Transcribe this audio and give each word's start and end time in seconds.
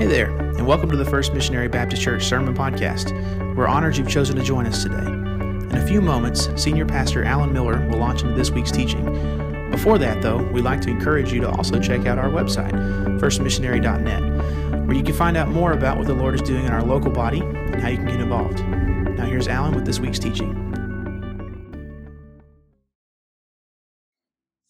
Hey 0.00 0.06
there, 0.06 0.30
and 0.30 0.66
welcome 0.66 0.88
to 0.88 0.96
the 0.96 1.04
First 1.04 1.34
Missionary 1.34 1.68
Baptist 1.68 2.00
Church 2.00 2.24
Sermon 2.24 2.54
Podcast. 2.54 3.12
We're 3.54 3.66
honored 3.66 3.98
you've 3.98 4.08
chosen 4.08 4.34
to 4.36 4.42
join 4.42 4.64
us 4.64 4.82
today. 4.82 4.96
In 4.96 5.74
a 5.74 5.86
few 5.86 6.00
moments, 6.00 6.48
Senior 6.56 6.86
Pastor 6.86 7.22
Alan 7.22 7.52
Miller 7.52 7.86
will 7.86 7.98
launch 7.98 8.22
into 8.22 8.34
this 8.34 8.50
week's 8.50 8.70
teaching. 8.70 9.04
Before 9.70 9.98
that, 9.98 10.22
though, 10.22 10.42
we'd 10.52 10.64
like 10.64 10.80
to 10.80 10.88
encourage 10.88 11.34
you 11.34 11.42
to 11.42 11.50
also 11.50 11.78
check 11.78 12.06
out 12.06 12.16
our 12.16 12.30
website, 12.30 12.72
firstmissionary.net, 13.20 14.86
where 14.86 14.96
you 14.96 15.02
can 15.02 15.12
find 15.12 15.36
out 15.36 15.48
more 15.48 15.72
about 15.72 15.98
what 15.98 16.06
the 16.06 16.14
Lord 16.14 16.34
is 16.34 16.40
doing 16.40 16.64
in 16.64 16.72
our 16.72 16.82
local 16.82 17.10
body 17.10 17.40
and 17.40 17.78
how 17.78 17.88
you 17.88 17.98
can 17.98 18.06
get 18.06 18.20
involved. 18.20 18.66
Now, 18.66 19.26
here's 19.26 19.48
Alan 19.48 19.74
with 19.74 19.84
this 19.84 20.00
week's 20.00 20.18
teaching. 20.18 20.54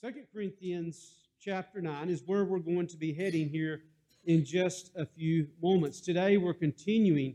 2 0.02 0.12
Corinthians 0.34 1.12
chapter 1.40 1.80
9 1.80 2.08
is 2.08 2.24
where 2.26 2.44
we're 2.44 2.58
going 2.58 2.88
to 2.88 2.96
be 2.96 3.12
heading 3.12 3.48
here 3.48 3.82
in 4.24 4.44
just 4.44 4.90
a 4.96 5.06
few 5.06 5.48
moments. 5.62 6.00
Today, 6.00 6.36
we're 6.36 6.54
continuing 6.54 7.34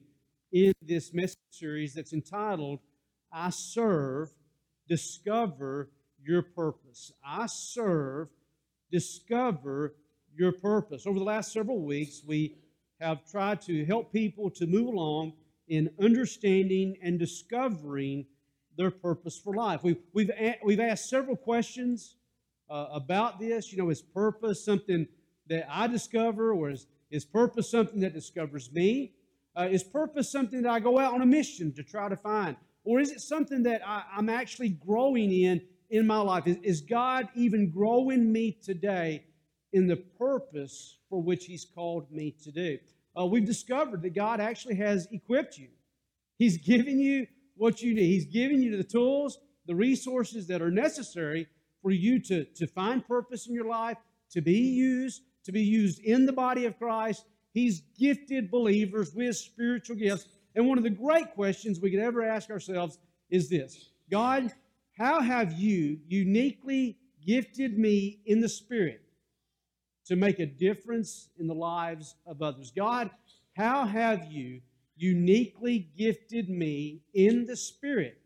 in 0.51 0.71
this 0.81 1.13
message 1.13 1.37
series 1.49 1.93
that's 1.93 2.13
entitled, 2.13 2.79
I 3.31 3.49
Serve, 3.49 4.29
Discover 4.87 5.89
Your 6.23 6.43
Purpose. 6.43 7.11
I 7.25 7.47
Serve, 7.47 8.29
Discover 8.91 9.95
Your 10.35 10.51
Purpose. 10.51 11.07
Over 11.07 11.19
the 11.19 11.25
last 11.25 11.51
several 11.51 11.81
weeks, 11.81 12.21
we 12.25 12.55
have 13.01 13.25
tried 13.29 13.61
to 13.63 13.85
help 13.85 14.13
people 14.13 14.49
to 14.51 14.67
move 14.67 14.87
along 14.87 15.33
in 15.67 15.89
understanding 15.99 16.95
and 17.01 17.17
discovering 17.17 18.25
their 18.77 18.91
purpose 18.91 19.39
for 19.43 19.55
life. 19.55 19.81
We've, 19.83 19.97
we've, 20.13 20.29
we've 20.63 20.79
asked 20.79 21.09
several 21.09 21.35
questions 21.35 22.17
uh, 22.69 22.87
about 22.91 23.39
this. 23.39 23.71
You 23.71 23.79
know, 23.79 23.89
is 23.89 24.01
purpose 24.01 24.63
something 24.63 25.07
that 25.47 25.67
I 25.69 25.87
discover, 25.87 26.51
or 26.53 26.71
is, 26.71 26.87
is 27.11 27.25
purpose 27.25 27.69
something 27.69 27.99
that 28.01 28.13
discovers 28.13 28.71
me? 28.71 29.13
Uh, 29.57 29.67
is 29.71 29.83
purpose 29.83 30.31
something 30.31 30.61
that 30.63 30.71
I 30.71 30.79
go 30.79 30.99
out 30.99 31.13
on 31.13 31.21
a 31.21 31.25
mission 31.25 31.73
to 31.73 31.83
try 31.83 32.09
to 32.09 32.17
find? 32.17 32.55
Or 32.83 32.99
is 32.99 33.11
it 33.11 33.21
something 33.21 33.63
that 33.63 33.81
I, 33.85 34.03
am 34.17 34.29
actually 34.29 34.69
growing 34.69 35.31
in 35.31 35.61
in 35.89 36.05
my 36.05 36.17
life? 36.17 36.45
Is, 36.45 36.57
is 36.63 36.81
God 36.81 37.29
even 37.35 37.69
growing 37.69 38.31
me 38.31 38.51
today 38.51 39.23
in 39.73 39.87
the 39.87 39.95
purpose 39.95 40.99
for 41.09 41.21
which 41.21 41.45
He's 41.45 41.65
called 41.65 42.11
me 42.11 42.35
to 42.43 42.51
do? 42.51 42.77
Uh, 43.17 43.25
we've 43.25 43.45
discovered 43.45 44.01
that 44.01 44.13
God 44.13 44.39
actually 44.39 44.75
has 44.75 45.07
equipped 45.11 45.57
you. 45.57 45.69
He's 46.37 46.57
given 46.57 46.99
you 46.99 47.27
what 47.55 47.81
you 47.81 47.93
need. 47.95 48.07
He's 48.07 48.25
given 48.25 48.61
you 48.61 48.75
the 48.75 48.83
tools, 48.83 49.39
the 49.65 49.75
resources 49.75 50.47
that 50.47 50.61
are 50.61 50.71
necessary 50.71 51.47
for 51.81 51.91
you 51.91 52.19
to, 52.23 52.43
to 52.43 52.67
find 52.67 53.07
purpose 53.07 53.47
in 53.47 53.53
your 53.53 53.67
life, 53.67 53.97
to 54.31 54.41
be 54.41 54.59
used, 54.59 55.21
to 55.45 55.51
be 55.51 55.61
used 55.61 55.99
in 55.99 56.25
the 56.25 56.33
body 56.33 56.65
of 56.65 56.77
Christ. 56.77 57.25
He's 57.53 57.81
gifted 57.97 58.51
believers 58.51 59.13
with 59.15 59.35
spiritual 59.37 59.95
gifts. 59.95 60.27
And 60.55 60.67
one 60.67 60.77
of 60.77 60.83
the 60.83 60.89
great 60.89 61.31
questions 61.31 61.79
we 61.79 61.91
could 61.91 61.99
ever 61.99 62.23
ask 62.23 62.49
ourselves 62.49 62.99
is 63.29 63.49
this 63.49 63.91
God, 64.09 64.51
how 64.97 65.21
have 65.21 65.53
you 65.53 65.99
uniquely 66.07 66.97
gifted 67.25 67.77
me 67.77 68.19
in 68.25 68.41
the 68.41 68.49
Spirit 68.49 69.01
to 70.05 70.15
make 70.15 70.39
a 70.39 70.45
difference 70.45 71.29
in 71.37 71.47
the 71.47 71.55
lives 71.55 72.15
of 72.25 72.41
others? 72.41 72.71
God, 72.75 73.09
how 73.55 73.85
have 73.85 74.31
you 74.31 74.61
uniquely 74.97 75.89
gifted 75.97 76.49
me 76.49 77.01
in 77.13 77.45
the 77.45 77.57
Spirit 77.57 78.21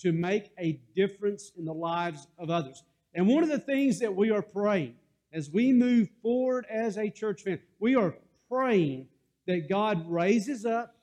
to 0.00 0.12
make 0.12 0.50
a 0.58 0.80
difference 0.94 1.52
in 1.56 1.64
the 1.64 1.74
lives 1.74 2.26
of 2.38 2.50
others? 2.50 2.82
And 3.14 3.26
one 3.26 3.42
of 3.42 3.48
the 3.48 3.58
things 3.58 3.98
that 4.00 4.14
we 4.14 4.30
are 4.30 4.42
praying 4.42 4.94
as 5.32 5.50
we 5.50 5.72
move 5.72 6.08
forward 6.22 6.66
as 6.70 6.98
a 6.98 7.10
church 7.10 7.42
family, 7.42 7.60
we 7.78 7.94
are 7.94 8.14
praying 8.48 9.06
that 9.46 9.68
God 9.68 10.08
raises 10.08 10.66
up 10.66 10.96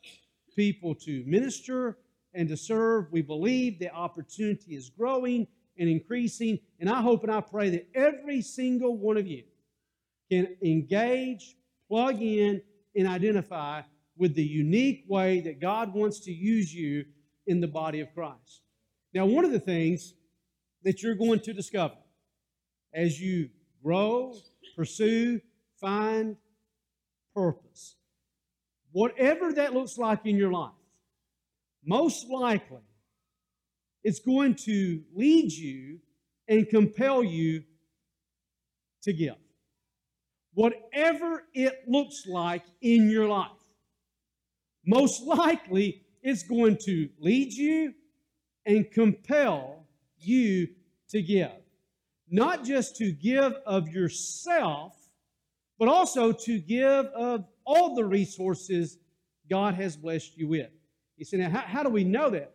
people 0.56 0.96
to 0.96 1.24
minister 1.26 1.98
and 2.34 2.50
to 2.50 2.58
serve. 2.58 3.12
We 3.12 3.22
believe 3.22 3.80
the 3.80 3.94
opportunity 3.94 4.76
is 4.76 4.90
growing 4.90 5.48
and 5.78 5.90
increasing. 5.90 6.60
And 6.80 6.90
I 6.90 7.02
hope 7.02 7.24
and 7.24 7.32
I 7.32 7.42
pray 7.42 7.70
that 7.70 7.88
every 7.96 8.42
single 8.42 8.98
one 8.98 9.18
of 9.18 9.28
you 9.28 9.44
can 10.30 10.56
engage, 10.62 11.56
plug 11.88 12.22
in, 12.22 12.62
and 12.96 13.08
identify 13.08 13.82
with 14.18 14.36
the 14.36 14.44
unique 14.44 15.06
way 15.08 15.40
that 15.42 15.62
God 15.62 15.94
wants 15.94 16.20
to 16.22 16.32
use 16.32 16.74
you 16.74 17.06
in 17.46 17.62
the 17.62 17.68
body 17.68 18.02
of 18.02 18.14
Christ. 18.14 18.62
Now, 19.14 19.26
one 19.26 19.46
of 19.46 19.52
the 19.52 19.60
things 19.60 20.14
that 20.84 21.02
you're 21.02 21.16
going 21.16 21.40
to 21.42 21.54
discover 21.54 21.96
as 22.94 23.22
you 23.22 23.50
grow, 23.84 24.36
pursue, 24.76 25.42
find 25.80 26.38
purpose. 27.34 27.96
Whatever 28.92 29.54
that 29.54 29.74
looks 29.74 29.98
like 29.98 30.26
in 30.26 30.38
your 30.38 30.52
life, 30.52 30.72
most 31.86 32.28
likely 32.30 32.82
it's 34.04 34.20
going 34.20 34.56
to 34.56 35.02
lead 35.14 35.52
you 35.52 36.00
and 36.48 36.68
compel 36.70 37.24
you 37.24 37.64
to 39.04 39.14
give. 39.14 39.36
Whatever 40.54 41.44
it 41.54 41.84
looks 41.88 42.26
like 42.28 42.64
in 42.82 43.10
your 43.10 43.28
life, 43.28 43.52
most 44.86 45.22
likely 45.24 46.02
it's 46.24 46.44
going 46.44 46.78
to 46.78 47.10
lead 47.20 47.54
you 47.54 47.94
and 48.66 48.90
compel 48.92 49.86
you 50.18 50.68
to 51.10 51.22
give 51.22 51.52
not 52.30 52.64
just 52.64 52.96
to 52.98 53.12
give 53.12 53.54
of 53.66 53.90
yourself, 53.90 54.96
but 55.80 55.88
also 55.88 56.32
to 56.32 56.60
give 56.60 57.06
of 57.08 57.46
all 57.66 57.96
the 57.96 58.06
resources 58.06 58.98
God 59.50 59.76
has 59.76 59.96
blessed 59.96 60.38
you 60.38 60.48
with. 60.48 60.70
He 61.18 61.24
said, 61.24 61.40
now, 61.40 61.50
how, 61.50 61.62
how 61.62 61.84
do 61.84 61.90
we 61.90 62.04
know 62.04 62.30
that? 62.30 62.54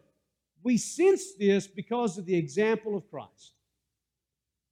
We 0.63 0.77
sense 0.77 1.35
this 1.39 1.67
because 1.67 2.19
of 2.19 2.27
the 2.27 2.37
example 2.37 2.97
of 2.97 3.09
Christ. 3.11 3.55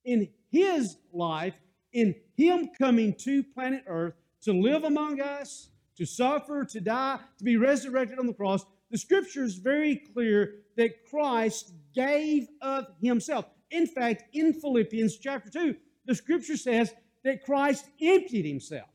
In 0.04 0.28
his 0.50 0.96
life, 1.12 1.54
in 1.92 2.14
him 2.36 2.70
coming 2.78 3.14
to 3.14 3.42
planet 3.42 3.84
Earth 3.86 4.14
to 4.42 4.52
live 4.52 4.84
among 4.84 5.20
us, 5.20 5.68
to 5.96 6.06
suffer, 6.06 6.64
to 6.64 6.80
die, 6.80 7.18
to 7.38 7.44
be 7.44 7.56
resurrected 7.56 8.18
on 8.18 8.26
the 8.26 8.32
cross, 8.32 8.64
the 8.90 8.98
scripture 8.98 9.44
is 9.44 9.56
very 9.56 9.96
clear 9.96 10.54
that 10.76 11.06
Christ 11.08 11.72
gave 11.94 12.48
of 12.62 12.86
himself. 13.02 13.46
In 13.70 13.86
fact, 13.86 14.24
in 14.32 14.52
Philippians 14.52 15.16
chapter 15.18 15.50
2, 15.50 15.76
the 16.06 16.14
scripture 16.14 16.56
says 16.56 16.92
that 17.24 17.44
Christ 17.44 17.86
emptied 18.00 18.44
himself, 18.44 18.90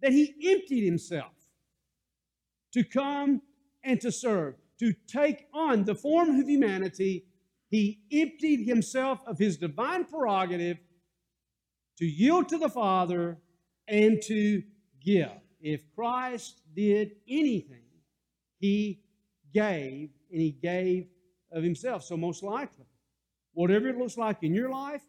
that 0.00 0.12
he 0.12 0.34
emptied 0.50 0.84
himself 0.84 1.32
to 2.72 2.84
come 2.84 3.42
and 3.84 4.00
to 4.00 4.10
serve, 4.10 4.54
to 4.78 4.92
take 5.06 5.46
on 5.52 5.84
the 5.84 5.94
form 5.94 6.40
of 6.40 6.48
humanity. 6.48 7.26
He 7.68 8.00
emptied 8.12 8.66
himself 8.66 9.20
of 9.26 9.38
his 9.38 9.56
divine 9.56 10.04
prerogative 10.04 10.78
to 11.98 12.06
yield 12.06 12.48
to 12.50 12.58
the 12.58 12.68
Father 12.68 13.38
and 13.88 14.20
to 14.22 14.62
give. 15.00 15.30
If 15.60 15.80
Christ 15.94 16.60
did 16.74 17.12
anything, 17.28 17.84
he 18.58 19.00
gave, 19.52 20.10
and 20.30 20.40
he 20.40 20.50
gave 20.50 21.08
of 21.50 21.62
himself. 21.62 22.04
So, 22.04 22.16
most 22.16 22.42
likely, 22.42 22.84
Whatever 23.56 23.88
it 23.88 23.96
looks 23.96 24.18
like 24.18 24.42
in 24.42 24.52
your 24.52 24.68
life, 24.68 25.00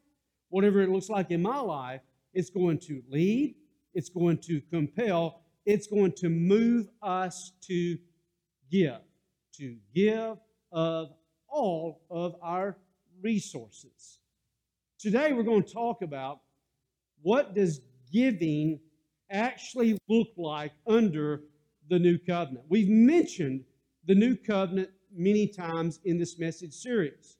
whatever 0.47 0.81
it 0.81 0.87
looks 0.87 1.09
like 1.09 1.31
in 1.31 1.41
my 1.41 1.59
life, 1.59 1.99
it's 2.33 2.49
going 2.49 2.79
to 2.79 3.03
lead, 3.09 3.55
it's 3.93 4.07
going 4.07 4.37
to 4.37 4.61
compel, 4.71 5.41
it's 5.65 5.85
going 5.85 6.13
to 6.13 6.29
move 6.29 6.87
us 7.01 7.51
to 7.63 7.97
give, 8.71 9.01
to 9.57 9.75
give 9.93 10.37
of 10.71 11.09
all 11.49 12.03
of 12.09 12.37
our 12.41 12.77
resources. 13.21 14.19
Today 14.97 15.33
we're 15.33 15.43
going 15.43 15.63
to 15.63 15.73
talk 15.73 16.01
about 16.01 16.39
what 17.23 17.53
does 17.53 17.81
giving 18.13 18.79
actually 19.29 19.97
look 20.07 20.29
like 20.37 20.71
under 20.87 21.41
the 21.89 21.99
new 21.99 22.17
covenant. 22.17 22.63
We've 22.69 22.87
mentioned 22.87 23.65
the 24.05 24.15
new 24.15 24.37
covenant 24.37 24.91
many 25.13 25.49
times 25.49 25.99
in 26.05 26.17
this 26.17 26.39
message 26.39 26.71
series 26.71 27.35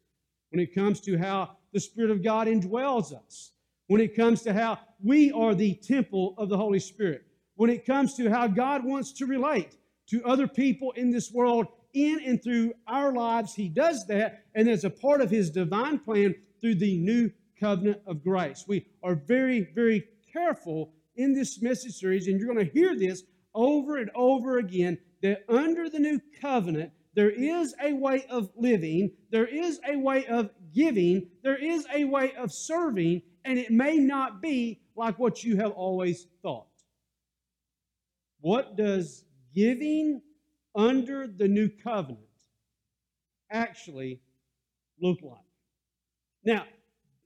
when 0.49 0.59
it 0.59 0.73
comes 0.73 0.99
to 1.01 1.17
how 1.17 1.51
the 1.73 1.79
Spirit 1.79 2.11
of 2.11 2.23
God 2.23 2.47
indwells 2.47 3.13
us, 3.13 3.51
when 3.87 4.01
it 4.01 4.15
comes 4.15 4.41
to 4.43 4.53
how 4.53 4.79
we 5.03 5.31
are 5.31 5.53
the 5.53 5.75
temple 5.75 6.35
of 6.37 6.49
the 6.49 6.57
Holy 6.57 6.79
Spirit, 6.79 7.23
when 7.55 7.69
it 7.69 7.85
comes 7.85 8.15
to 8.15 8.29
how 8.29 8.47
God 8.47 8.83
wants 8.83 9.11
to 9.13 9.25
relate 9.25 9.77
to 10.07 10.23
other 10.23 10.47
people 10.47 10.91
in 10.91 11.11
this 11.11 11.31
world 11.31 11.67
in 11.93 12.19
and 12.25 12.41
through 12.41 12.73
our 12.87 13.11
lives. 13.13 13.53
He 13.53 13.69
does 13.69 14.05
that, 14.07 14.43
and 14.55 14.69
as 14.69 14.83
a 14.83 14.89
part 14.89 15.21
of 15.21 15.29
His 15.29 15.49
divine 15.49 15.99
plan 15.99 16.35
through 16.61 16.75
the 16.75 16.97
new 16.97 17.31
covenant 17.59 18.01
of 18.05 18.23
grace. 18.23 18.65
We 18.67 18.85
are 19.03 19.15
very, 19.15 19.71
very 19.73 20.07
careful 20.31 20.93
in 21.15 21.33
this 21.33 21.61
message 21.61 21.95
series, 21.95 22.27
and 22.27 22.39
you're 22.39 22.53
going 22.53 22.65
to 22.65 22.71
hear 22.71 22.95
this 22.95 23.23
over 23.55 23.97
and 23.97 24.11
over 24.13 24.59
again 24.59 24.97
that 25.23 25.43
under 25.49 25.89
the 25.89 25.99
new 25.99 26.21
covenant, 26.39 26.91
there 27.17 27.31
is 27.31 27.73
a 27.83 27.93
way 27.93 28.27
of 28.29 28.51
living, 28.55 29.09
there 29.31 29.47
is 29.47 29.79
a 29.89 29.97
way 29.97 30.27
of 30.27 30.51
giving, 30.71 31.27
there 31.41 31.55
is 31.55 31.87
a 31.91 32.03
way 32.03 32.31
of 32.35 32.51
serving, 32.51 33.23
and 33.43 33.57
it 33.57 33.71
may 33.71 33.97
not 33.97 34.39
be 34.39 34.79
like 34.95 35.17
what 35.17 35.43
you 35.43 35.57
have 35.57 35.71
always 35.71 36.27
thought. 36.43 36.67
What 38.39 38.77
does 38.77 39.25
giving 39.55 40.21
under 40.75 41.25
the 41.25 41.47
new 41.47 41.69
covenant 41.83 42.19
actually 43.51 44.21
look 45.01 45.17
like? 45.23 45.39
Now, 46.45 46.65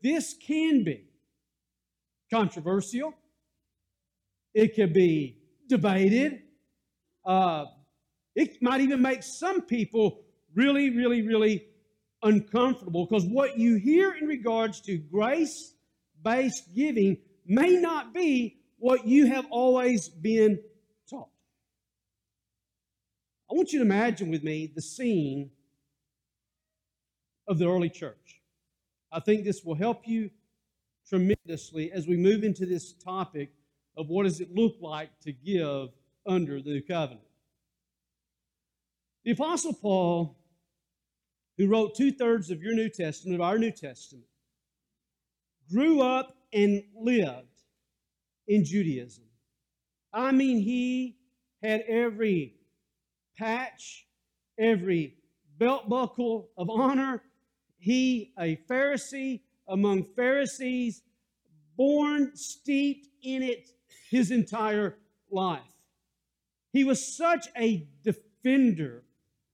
this 0.02 0.34
can 0.34 0.86
be 0.86 1.04
controversial. 2.34 3.14
It 4.54 4.74
could 4.74 4.94
be 4.94 5.40
debated. 5.68 6.44
Uh, 7.26 7.66
it 8.36 8.62
might 8.62 8.82
even 8.82 9.02
make 9.02 9.24
some 9.24 9.62
people 9.62 10.22
really, 10.56 10.90
really, 10.90 11.22
really 11.22 11.66
uncomfortable 12.24 13.06
because 13.06 13.26
what 13.26 13.58
you 13.58 13.76
hear 13.76 14.14
in 14.14 14.28
regards 14.28 14.82
to 14.82 14.98
grace 14.98 15.74
based 16.24 16.74
giving 16.76 17.18
may 17.46 17.78
not 17.78 18.14
be 18.14 18.58
what 18.78 19.06
you 19.06 19.28
have 19.28 19.46
always 19.50 20.10
been 20.10 20.60
taught. 21.10 21.30
I 23.50 23.54
want 23.54 23.72
you 23.72 23.80
to 23.80 23.86
imagine 23.86 24.30
with 24.30 24.44
me 24.44 24.72
the 24.74 24.82
scene 24.82 25.52
of 27.48 27.58
the 27.58 27.70
early 27.70 27.90
church. 27.90 28.42
I 29.12 29.20
think 29.20 29.44
this 29.44 29.64
will 29.64 29.76
help 29.76 30.08
you 30.08 30.30
tremendously 31.08 31.92
as 31.92 32.08
we 32.08 32.16
move 32.16 32.44
into 32.44 32.66
this 32.66 32.94
topic 32.94 33.52
of 33.98 34.08
what 34.08 34.24
does 34.24 34.40
it 34.40 34.54
look 34.56 34.76
like 34.80 35.10
to 35.22 35.34
give 35.34 35.90
under 36.26 36.62
the 36.62 36.70
new 36.70 36.82
covenant. 36.82 37.26
The 39.24 39.32
Apostle 39.32 39.74
Paul, 39.74 40.36
who 41.58 41.68
wrote 41.68 41.94
two 41.94 42.12
thirds 42.12 42.50
of 42.50 42.64
your 42.64 42.74
New 42.74 42.90
Testament, 42.90 43.36
of 43.36 43.42
our 43.42 43.60
New 43.60 43.72
Testament, 43.72 44.26
grew 45.72 46.02
up 46.02 46.36
and 46.52 46.84
lived 46.96 47.48
in 48.48 48.66
Judaism. 48.66 49.26
I 50.12 50.32
mean, 50.32 50.60
he 50.60 51.18
had 51.62 51.82
every 51.82 52.56
patch, 53.38 54.08
every 54.58 55.16
belt 55.60 55.88
buckle 55.88 56.50
of 56.58 56.72
honor. 56.72 57.22
He, 57.78 58.34
a 58.40 58.60
Pharisee 58.68 59.42
among 59.68 60.06
Pharisees, 60.16 61.04
born 61.78 62.36
steeped 62.36 63.08
in 63.22 63.44
it 63.44 63.70
his 64.10 64.32
entire 64.32 64.98
life. 65.30 65.62
He 66.74 66.84
was 66.84 67.16
such 67.16 67.48
a 67.56 67.88
defender 68.04 69.04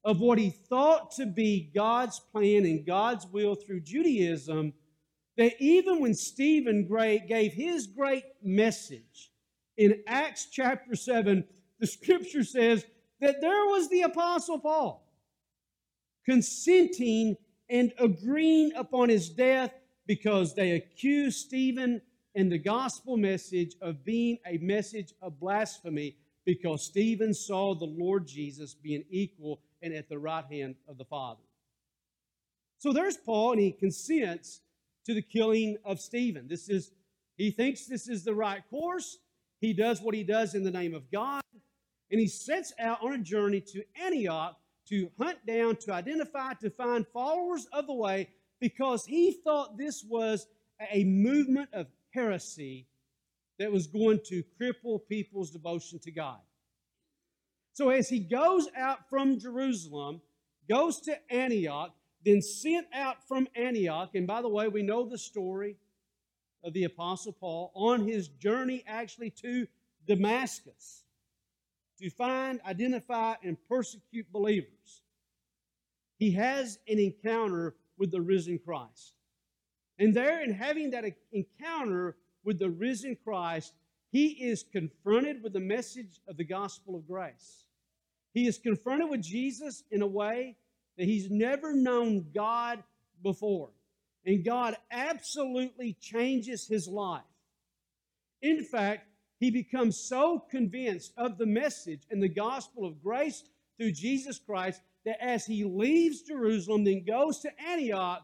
of 0.07 0.21
what 0.21 0.39
he 0.39 0.49
thought 0.49 1.11
to 1.11 1.25
be 1.25 1.69
God's 1.75 2.17
plan 2.31 2.65
and 2.65 2.85
God's 2.85 3.27
will 3.27 3.55
through 3.55 3.81
Judaism 3.81 4.71
that 5.35 5.51
even 5.59 5.99
when 5.99 6.13
Stephen 6.13 6.87
gave 7.27 7.51
his 7.51 7.87
great 7.87 8.23
message 8.41 9.31
in 9.75 10.01
Acts 10.07 10.47
chapter 10.49 10.95
7, 10.95 11.43
the 11.81 11.85
scripture 11.85 12.45
says 12.45 12.85
that 13.19 13.41
there 13.41 13.65
was 13.65 13.89
the 13.89 14.03
Apostle 14.03 14.59
Paul 14.59 15.05
consenting 16.25 17.35
and 17.69 17.91
agreeing 17.99 18.71
upon 18.77 19.09
his 19.09 19.27
death 19.29 19.73
because 20.07 20.55
they 20.55 20.71
accused 20.71 21.45
Stephen 21.45 22.01
and 22.33 22.49
the 22.49 22.57
gospel 22.57 23.17
message 23.17 23.75
of 23.81 24.05
being 24.05 24.37
a 24.47 24.57
message 24.59 25.13
of 25.21 25.37
blasphemy 25.37 26.15
because 26.45 26.85
Stephen 26.85 27.33
saw 27.33 27.75
the 27.75 27.85
Lord 27.85 28.25
Jesus 28.25 28.73
being 28.73 29.03
equal 29.09 29.59
and 29.81 29.93
at 29.93 30.09
the 30.09 30.17
right 30.17 30.45
hand 30.45 30.75
of 30.87 30.97
the 30.97 31.05
Father. 31.05 31.41
So 32.79 32.93
there's 32.93 33.17
Paul, 33.17 33.53
and 33.53 33.61
he 33.61 33.71
consents 33.71 34.61
to 35.05 35.13
the 35.13 35.21
killing 35.21 35.77
of 35.83 35.99
Stephen. 35.99 36.47
This 36.47 36.69
is, 36.69 36.91
he 37.37 37.51
thinks 37.51 37.85
this 37.85 38.07
is 38.07 38.23
the 38.23 38.35
right 38.35 38.61
course. 38.69 39.17
He 39.59 39.73
does 39.73 40.01
what 40.01 40.13
he 40.13 40.23
does 40.23 40.53
in 40.53 40.63
the 40.63 40.71
name 40.71 40.93
of 40.93 41.09
God, 41.11 41.41
and 42.11 42.19
he 42.19 42.27
sets 42.27 42.73
out 42.79 43.03
on 43.03 43.13
a 43.13 43.17
journey 43.17 43.61
to 43.61 43.83
Antioch 43.99 44.55
to 44.89 45.09
hunt 45.19 45.39
down, 45.45 45.75
to 45.75 45.93
identify, 45.93 46.53
to 46.53 46.69
find 46.69 47.05
followers 47.07 47.67
of 47.73 47.87
the 47.87 47.93
way 47.93 48.29
because 48.59 49.05
he 49.05 49.31
thought 49.43 49.77
this 49.77 50.03
was 50.03 50.47
a 50.91 51.03
movement 51.03 51.69
of 51.73 51.87
heresy 52.11 52.87
that 53.59 53.71
was 53.71 53.87
going 53.87 54.19
to 54.25 54.43
cripple 54.59 54.99
people's 55.07 55.51
devotion 55.51 55.99
to 55.99 56.11
God. 56.11 56.39
So 57.77 57.91
as 57.91 58.09
he 58.09 58.17
goes 58.21 58.67
out 58.75 59.07
from 59.07 59.37
Jerusalem, 59.37 60.19
goes 60.67 60.99
to 61.01 61.15
Antioch, 61.31 61.93
then 62.25 62.41
sent 62.41 62.87
out 62.91 63.27
from 63.27 63.47
Antioch, 63.55 64.15
and 64.15 64.25
by 64.25 64.41
the 64.41 64.49
way, 64.49 64.67
we 64.67 64.81
know 64.81 65.07
the 65.07 65.19
story 65.19 65.75
of 66.63 66.73
the 66.73 66.85
Apostle 66.85 67.33
Paul 67.33 67.71
on 67.75 68.07
his 68.07 68.29
journey 68.29 68.83
actually 68.87 69.29
to 69.43 69.67
Damascus 70.07 71.03
to 71.99 72.09
find, 72.09 72.59
identify, 72.65 73.35
and 73.43 73.57
persecute 73.69 74.25
believers. 74.31 75.03
He 76.17 76.31
has 76.31 76.79
an 76.87 76.97
encounter 76.97 77.75
with 77.95 78.09
the 78.09 78.21
risen 78.21 78.57
Christ. 78.57 79.13
And 79.99 80.15
there, 80.15 80.43
in 80.43 80.51
having 80.51 80.89
that 80.91 81.05
encounter 81.31 82.15
with 82.43 82.57
the 82.57 82.71
risen 82.71 83.15
Christ, 83.23 83.73
he 84.09 84.29
is 84.29 84.63
confronted 84.63 85.43
with 85.43 85.53
the 85.53 85.59
message 85.59 86.21
of 86.27 86.37
the 86.37 86.43
gospel 86.43 86.95
of 86.95 87.07
grace. 87.07 87.65
He 88.37 88.45
is 88.45 88.59
confronted 88.59 89.09
with 89.09 89.23
Jesus 89.23 89.83
in 89.89 90.03
a 90.03 90.07
way 90.07 90.57
that 90.95 91.05
he's 91.05 91.27
never 91.31 91.73
known 91.73 92.27
God 92.35 92.83
before. 93.23 93.71
And 94.27 94.45
God 94.45 94.77
absolutely 94.91 95.93
changes 95.99 96.67
his 96.67 96.87
life. 96.87 97.23
In 98.43 98.63
fact, 98.63 99.07
he 99.39 99.49
becomes 99.49 99.97
so 99.97 100.37
convinced 100.51 101.13
of 101.17 101.39
the 101.39 101.47
message 101.47 102.03
and 102.11 102.21
the 102.21 102.29
gospel 102.29 102.85
of 102.85 103.01
grace 103.01 103.43
through 103.75 103.93
Jesus 103.93 104.37
Christ 104.37 104.81
that 105.03 105.17
as 105.19 105.47
he 105.47 105.63
leaves 105.63 106.21
Jerusalem, 106.21 106.83
then 106.83 107.05
goes 107.05 107.39
to 107.39 107.49
Antioch, 107.59 108.23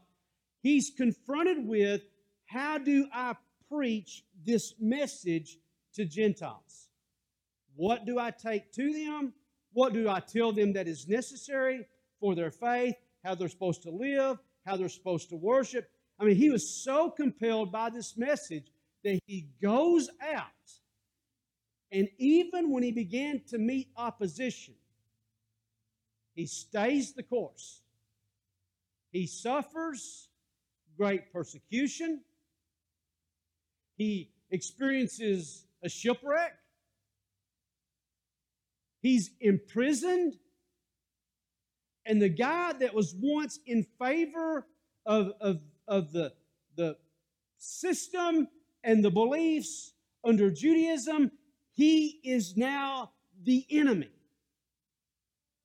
he's 0.61 0.91
confronted 0.95 1.67
with 1.67 2.03
how 2.45 2.77
do 2.77 3.07
I 3.11 3.33
preach 3.67 4.23
this 4.45 4.75
message 4.79 5.57
to 5.95 6.05
Gentiles? 6.05 6.87
What 7.75 8.05
do 8.05 8.19
I 8.19 8.29
take 8.29 8.71
to 8.73 8.93
them? 8.93 9.33
What 9.73 9.93
do 9.93 10.07
I 10.07 10.19
tell 10.19 10.51
them 10.51 10.73
that 10.73 10.87
is 10.87 11.07
necessary 11.07 11.85
for 12.19 12.35
their 12.35 12.51
faith? 12.51 12.95
How 13.23 13.35
they're 13.35 13.49
supposed 13.49 13.83
to 13.83 13.91
live? 13.91 14.37
How 14.65 14.77
they're 14.77 14.89
supposed 14.89 15.29
to 15.29 15.35
worship? 15.35 15.89
I 16.19 16.25
mean, 16.25 16.35
he 16.35 16.49
was 16.49 16.83
so 16.83 17.09
compelled 17.09 17.71
by 17.71 17.89
this 17.89 18.15
message 18.15 18.71
that 19.03 19.19
he 19.25 19.49
goes 19.61 20.09
out. 20.21 20.47
And 21.91 22.07
even 22.17 22.71
when 22.71 22.83
he 22.83 22.91
began 22.91 23.41
to 23.49 23.57
meet 23.57 23.89
opposition, 23.97 24.75
he 26.35 26.45
stays 26.45 27.13
the 27.13 27.23
course. 27.23 27.81
He 29.11 29.27
suffers 29.27 30.29
great 30.97 31.31
persecution. 31.31 32.21
He 33.95 34.31
experiences 34.49 35.65
a 35.83 35.89
shipwreck. 35.89 36.53
He's 39.03 39.31
imprisoned. 39.41 40.37
And 42.05 42.21
the 42.21 42.29
guy 42.29 42.71
that 42.79 42.95
was 42.95 43.13
once 43.19 43.59
in 43.65 43.85
favor 43.99 44.65
of, 45.05 45.33
of, 45.41 45.59
of 45.87 46.13
the, 46.13 46.33
the 46.77 46.95
system 47.57 48.47
and 48.81 49.03
the 49.03 49.11
beliefs 49.11 49.93
under 50.23 50.49
Judaism, 50.49 51.31
he 51.73 52.21
is 52.23 52.55
now 52.55 53.11
the 53.43 53.65
enemy. 53.69 54.09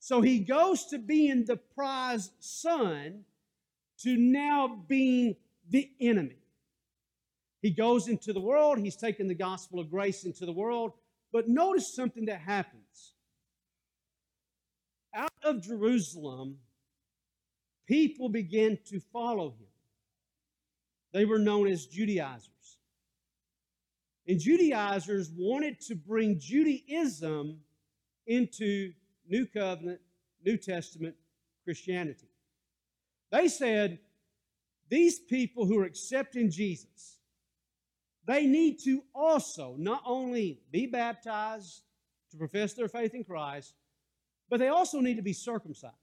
So 0.00 0.20
he 0.20 0.40
goes 0.40 0.86
to 0.86 0.98
being 0.98 1.44
the 1.44 1.56
prized 1.56 2.32
son 2.40 3.24
to 3.98 4.16
now 4.16 4.82
being 4.88 5.36
the 5.70 5.88
enemy. 6.00 6.38
He 7.62 7.70
goes 7.70 8.08
into 8.08 8.32
the 8.32 8.40
world, 8.40 8.78
he's 8.78 8.96
taken 8.96 9.28
the 9.28 9.34
gospel 9.34 9.78
of 9.78 9.90
grace 9.90 10.24
into 10.24 10.44
the 10.44 10.52
world, 10.52 10.92
but 11.32 11.48
notice 11.48 11.94
something 11.94 12.24
that 12.26 12.40
happens. 12.40 13.14
Out 15.18 15.32
of 15.42 15.60
Jerusalem, 15.60 16.58
people 17.88 18.28
began 18.28 18.78
to 18.86 19.00
follow 19.12 19.48
him. 19.50 19.66
They 21.12 21.24
were 21.24 21.40
known 21.40 21.66
as 21.66 21.86
Judaizers. 21.86 22.78
And 24.28 24.38
Judaizers 24.38 25.32
wanted 25.36 25.80
to 25.88 25.96
bring 25.96 26.38
Judaism 26.38 27.58
into 28.28 28.92
New 29.28 29.46
Covenant, 29.46 30.00
New 30.44 30.56
Testament 30.56 31.16
Christianity. 31.64 32.28
They 33.32 33.48
said 33.48 33.98
these 34.88 35.18
people 35.18 35.66
who 35.66 35.80
are 35.80 35.84
accepting 35.84 36.48
Jesus, 36.48 37.18
they 38.24 38.46
need 38.46 38.78
to 38.84 39.02
also 39.16 39.74
not 39.78 40.02
only 40.06 40.60
be 40.70 40.86
baptized 40.86 41.82
to 42.30 42.36
profess 42.36 42.74
their 42.74 42.88
faith 42.88 43.14
in 43.14 43.24
Christ, 43.24 43.74
but 44.48 44.58
they 44.58 44.68
also 44.68 45.00
need 45.00 45.16
to 45.16 45.22
be 45.22 45.32
circumcised. 45.32 45.94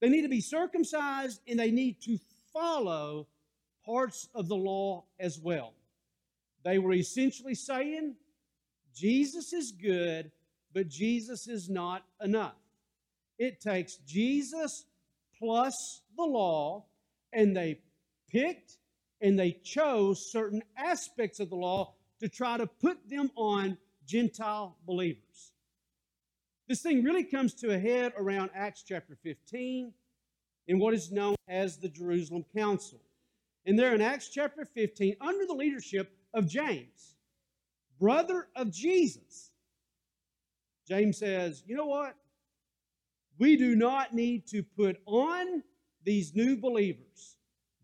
They 0.00 0.08
need 0.08 0.22
to 0.22 0.28
be 0.28 0.40
circumcised 0.40 1.40
and 1.46 1.58
they 1.58 1.70
need 1.70 2.00
to 2.02 2.18
follow 2.52 3.26
parts 3.84 4.28
of 4.34 4.48
the 4.48 4.56
law 4.56 5.04
as 5.18 5.38
well. 5.38 5.74
They 6.64 6.78
were 6.78 6.92
essentially 6.92 7.54
saying, 7.54 8.14
Jesus 8.94 9.52
is 9.52 9.72
good, 9.72 10.30
but 10.72 10.88
Jesus 10.88 11.48
is 11.48 11.68
not 11.68 12.04
enough. 12.22 12.56
It 13.38 13.60
takes 13.60 13.96
Jesus 14.06 14.84
plus 15.38 16.02
the 16.16 16.24
law, 16.24 16.84
and 17.32 17.56
they 17.56 17.80
picked 18.30 18.76
and 19.22 19.38
they 19.38 19.52
chose 19.52 20.30
certain 20.30 20.62
aspects 20.76 21.40
of 21.40 21.50
the 21.50 21.56
law 21.56 21.94
to 22.20 22.28
try 22.28 22.56
to 22.56 22.66
put 22.66 22.98
them 23.08 23.30
on 23.36 23.76
Gentile 24.06 24.76
believers. 24.86 25.52
This 26.70 26.82
thing 26.82 27.02
really 27.02 27.24
comes 27.24 27.52
to 27.54 27.74
a 27.74 27.78
head 27.80 28.12
around 28.16 28.50
Acts 28.54 28.84
chapter 28.86 29.16
15 29.24 29.92
in 30.68 30.78
what 30.78 30.94
is 30.94 31.10
known 31.10 31.34
as 31.48 31.78
the 31.78 31.88
Jerusalem 31.88 32.44
Council. 32.56 33.00
And 33.66 33.76
there 33.76 33.92
in 33.92 34.00
Acts 34.00 34.28
chapter 34.28 34.64
15, 34.64 35.16
under 35.20 35.46
the 35.46 35.52
leadership 35.52 36.12
of 36.32 36.48
James, 36.48 37.16
brother 37.98 38.46
of 38.54 38.70
Jesus, 38.70 39.50
James 40.86 41.18
says, 41.18 41.64
You 41.66 41.74
know 41.74 41.86
what? 41.86 42.14
We 43.36 43.56
do 43.56 43.74
not 43.74 44.14
need 44.14 44.46
to 44.50 44.62
put 44.62 45.00
on 45.06 45.64
these 46.04 46.36
new 46.36 46.56
believers 46.56 47.34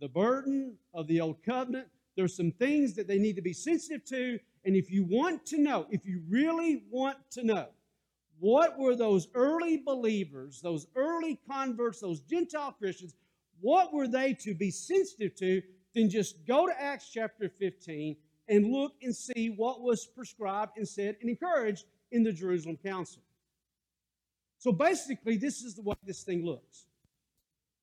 the 0.00 0.08
burden 0.08 0.76
of 0.94 1.08
the 1.08 1.20
old 1.20 1.42
covenant. 1.42 1.88
There's 2.16 2.36
some 2.36 2.52
things 2.52 2.94
that 2.94 3.08
they 3.08 3.18
need 3.18 3.34
to 3.34 3.42
be 3.42 3.52
sensitive 3.52 4.04
to. 4.04 4.38
And 4.64 4.76
if 4.76 4.92
you 4.92 5.02
want 5.02 5.44
to 5.46 5.58
know, 5.58 5.88
if 5.90 6.06
you 6.06 6.22
really 6.28 6.84
want 6.88 7.18
to 7.32 7.42
know, 7.42 7.66
what 8.38 8.78
were 8.78 8.96
those 8.96 9.28
early 9.34 9.78
believers, 9.78 10.60
those 10.62 10.86
early 10.94 11.40
converts, 11.48 12.00
those 12.00 12.20
Gentile 12.20 12.72
Christians, 12.72 13.14
what 13.60 13.92
were 13.92 14.08
they 14.08 14.34
to 14.34 14.54
be 14.54 14.70
sensitive 14.70 15.34
to? 15.36 15.62
Then 15.94 16.10
just 16.10 16.46
go 16.46 16.66
to 16.66 16.80
Acts 16.80 17.10
chapter 17.12 17.48
15 17.48 18.16
and 18.48 18.70
look 18.70 18.92
and 19.02 19.14
see 19.14 19.48
what 19.56 19.80
was 19.80 20.06
prescribed 20.06 20.76
and 20.76 20.86
said 20.86 21.16
and 21.20 21.30
encouraged 21.30 21.84
in 22.12 22.22
the 22.22 22.32
Jerusalem 22.32 22.76
Council. 22.84 23.22
So 24.58 24.72
basically, 24.72 25.36
this 25.36 25.62
is 25.62 25.74
the 25.74 25.82
way 25.82 25.96
this 26.04 26.22
thing 26.22 26.44
looks. 26.44 26.86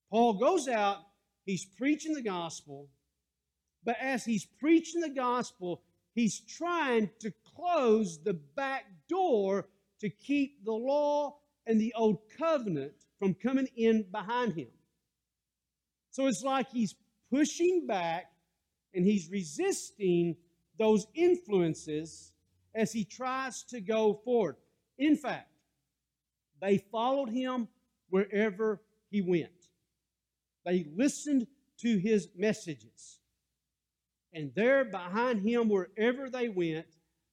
Paul 0.10 0.34
goes 0.34 0.68
out, 0.68 0.98
he's 1.46 1.66
preaching 1.66 2.14
the 2.14 2.22
gospel, 2.22 2.88
but 3.84 3.96
as 4.00 4.24
he's 4.24 4.46
preaching 4.46 5.02
the 5.02 5.10
gospel, 5.10 5.82
he's 6.14 6.40
trying 6.40 7.10
to 7.20 7.34
close 7.56 8.20
the 8.24 8.34
back 8.34 8.86
door 9.10 9.66
to 10.04 10.10
keep 10.10 10.66
the 10.66 10.74
law 10.74 11.38
and 11.66 11.80
the 11.80 11.94
old 11.96 12.20
covenant 12.38 12.92
from 13.20 13.34
coming 13.34 13.70
in 13.78 14.06
behind 14.12 14.54
him. 14.54 14.68
So 16.12 16.28
it's 16.28 16.44
like 16.44 16.70
he's 16.70 16.94
pushing 17.32 17.88
back 17.88 18.26
and 18.94 19.06
he's 19.06 19.30
resisting 19.32 20.36
those 20.78 21.08
influences 21.16 22.34
as 22.76 22.92
he 22.92 23.06
tries 23.06 23.64
to 23.64 23.80
go 23.80 24.20
forward. 24.26 24.58
In 24.98 25.16
fact, 25.16 25.50
they 26.62 26.80
followed 26.92 27.30
him 27.30 27.70
wherever 28.10 28.82
he 29.10 29.22
went. 29.22 29.70
They 30.66 30.86
listened 30.98 31.48
to 31.80 31.98
his 31.98 32.28
messages. 32.36 33.20
And 34.34 34.52
there 34.54 34.84
behind 34.84 35.48
him, 35.48 35.70
wherever 35.70 36.30
they 36.30 36.50
went, 36.50 36.88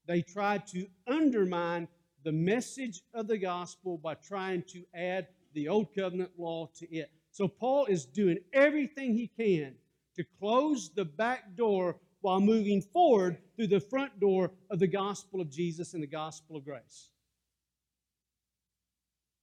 they 0.07 0.23
tried 0.23 0.69
to 0.69 0.87
undermine 1.09 1.89
the 2.25 2.33
message 2.33 3.03
of 3.15 3.27
the 3.27 3.39
gospel 3.39 3.99
by 3.99 4.15
trying 4.15 4.63
to 4.69 4.85
add 4.95 5.29
the 5.55 5.69
old 5.69 5.95
covenant 5.95 6.31
law 6.39 6.69
to 6.77 6.95
it. 6.95 7.11
So 7.31 7.49
Paul 7.49 7.87
is 7.87 8.05
doing 8.05 8.39
everything 8.53 9.15
he 9.15 9.29
can 9.29 9.75
to 10.17 10.25
close 10.39 10.91
the 10.91 11.05
back 11.05 11.57
door 11.57 11.97
while 12.21 12.41
moving 12.41 12.83
forward 12.83 13.39
through 13.57 13.69
the 13.69 13.81
front 13.81 14.21
door 14.21 14.51
of 14.71 14.79
the 14.79 14.87
gospel 14.87 15.41
of 15.41 15.51
Jesus 15.51 15.95
and 15.95 16.03
the 16.03 16.09
gospel 16.09 16.57
of 16.57 16.65
grace. 16.65 17.09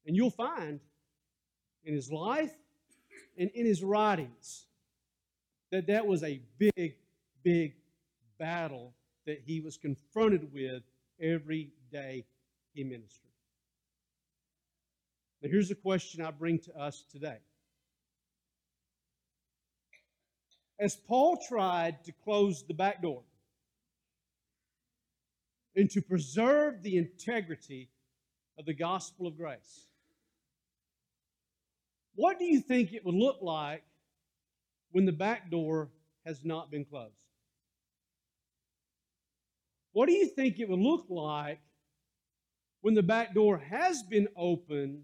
And 0.06 0.16
you'll 0.16 0.30
find 0.30 0.80
in 1.84 1.94
his 1.94 2.12
life 2.12 2.54
and 3.38 3.50
in 3.52 3.66
his 3.66 3.84
writings 3.84 4.66
that 5.72 5.88
that 5.88 6.06
was 6.06 6.24
a 6.24 6.42
big, 6.58 6.96
big 7.44 7.74
battle 8.38 8.94
that 9.26 9.42
he 9.46 9.60
was 9.60 9.78
confronted 9.78 10.54
with 10.54 10.84
every 11.20 11.72
day 11.92 12.26
he 12.78 12.84
ministered. 12.84 13.32
Now, 15.42 15.50
here's 15.50 15.72
a 15.72 15.76
question 15.76 16.24
I 16.24 16.30
bring 16.30 16.60
to 16.60 16.78
us 16.78 17.04
today. 17.12 17.38
As 20.80 20.96
Paul 20.96 21.40
tried 21.50 22.04
to 22.06 22.12
close 22.24 22.64
the 22.68 22.76
back 22.76 23.02
door 23.02 23.24
and 25.76 25.90
to 25.90 26.02
preserve 26.02 26.84
the 26.84 26.98
integrity 26.98 27.90
of 28.60 28.66
the 28.68 28.76
gospel 28.76 29.26
of 29.26 29.38
grace, 29.38 29.88
what 32.14 32.38
do 32.38 32.46
you 32.46 32.62
think 32.62 32.94
it 32.94 33.04
would 33.04 33.16
look 33.16 33.38
like 33.42 33.84
when 34.92 35.06
the 35.06 35.12
back 35.12 35.50
door 35.50 35.90
has 36.28 36.46
not 36.46 36.70
been 36.70 36.86
closed? 36.86 37.14
What 39.94 40.08
do 40.08 40.14
you 40.14 40.28
think 40.28 40.60
it 40.60 40.70
would 40.70 40.80
look 40.80 41.06
like 41.10 41.60
when 42.88 42.96
the 42.96 43.04
back 43.04 43.34
door 43.34 43.58
has 43.58 44.02
been 44.02 44.30
opened 44.38 45.04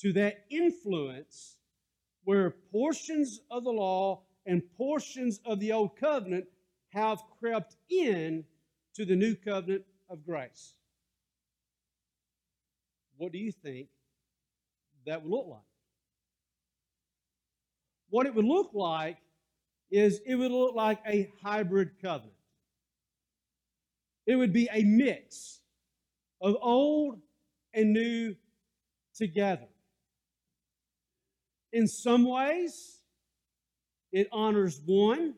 to 0.00 0.14
that 0.14 0.46
influence 0.50 1.58
where 2.22 2.54
portions 2.72 3.40
of 3.50 3.64
the 3.64 3.70
law 3.70 4.22
and 4.46 4.62
portions 4.78 5.40
of 5.44 5.60
the 5.60 5.70
old 5.70 5.94
covenant 5.94 6.46
have 6.88 7.18
crept 7.38 7.76
in 7.90 8.42
to 8.94 9.04
the 9.04 9.14
new 9.14 9.34
covenant 9.34 9.84
of 10.08 10.24
grace. 10.24 10.72
What 13.18 13.30
do 13.30 13.36
you 13.36 13.52
think 13.52 13.88
that 15.04 15.22
would 15.22 15.30
look 15.30 15.46
like? 15.46 15.60
What 18.08 18.24
it 18.24 18.34
would 18.34 18.46
look 18.46 18.70
like 18.72 19.18
is 19.90 20.18
it 20.24 20.34
would 20.36 20.50
look 20.50 20.74
like 20.74 21.00
a 21.06 21.30
hybrid 21.42 21.90
covenant. 22.00 22.32
It 24.26 24.36
would 24.36 24.54
be 24.54 24.66
a 24.72 24.82
mix 24.82 25.60
of 26.44 26.56
old 26.60 27.18
and 27.72 27.94
new 27.94 28.36
together. 29.16 29.66
In 31.72 31.88
some 31.88 32.24
ways, 32.28 32.98
it 34.12 34.28
honors 34.30 34.80
one, 34.84 35.34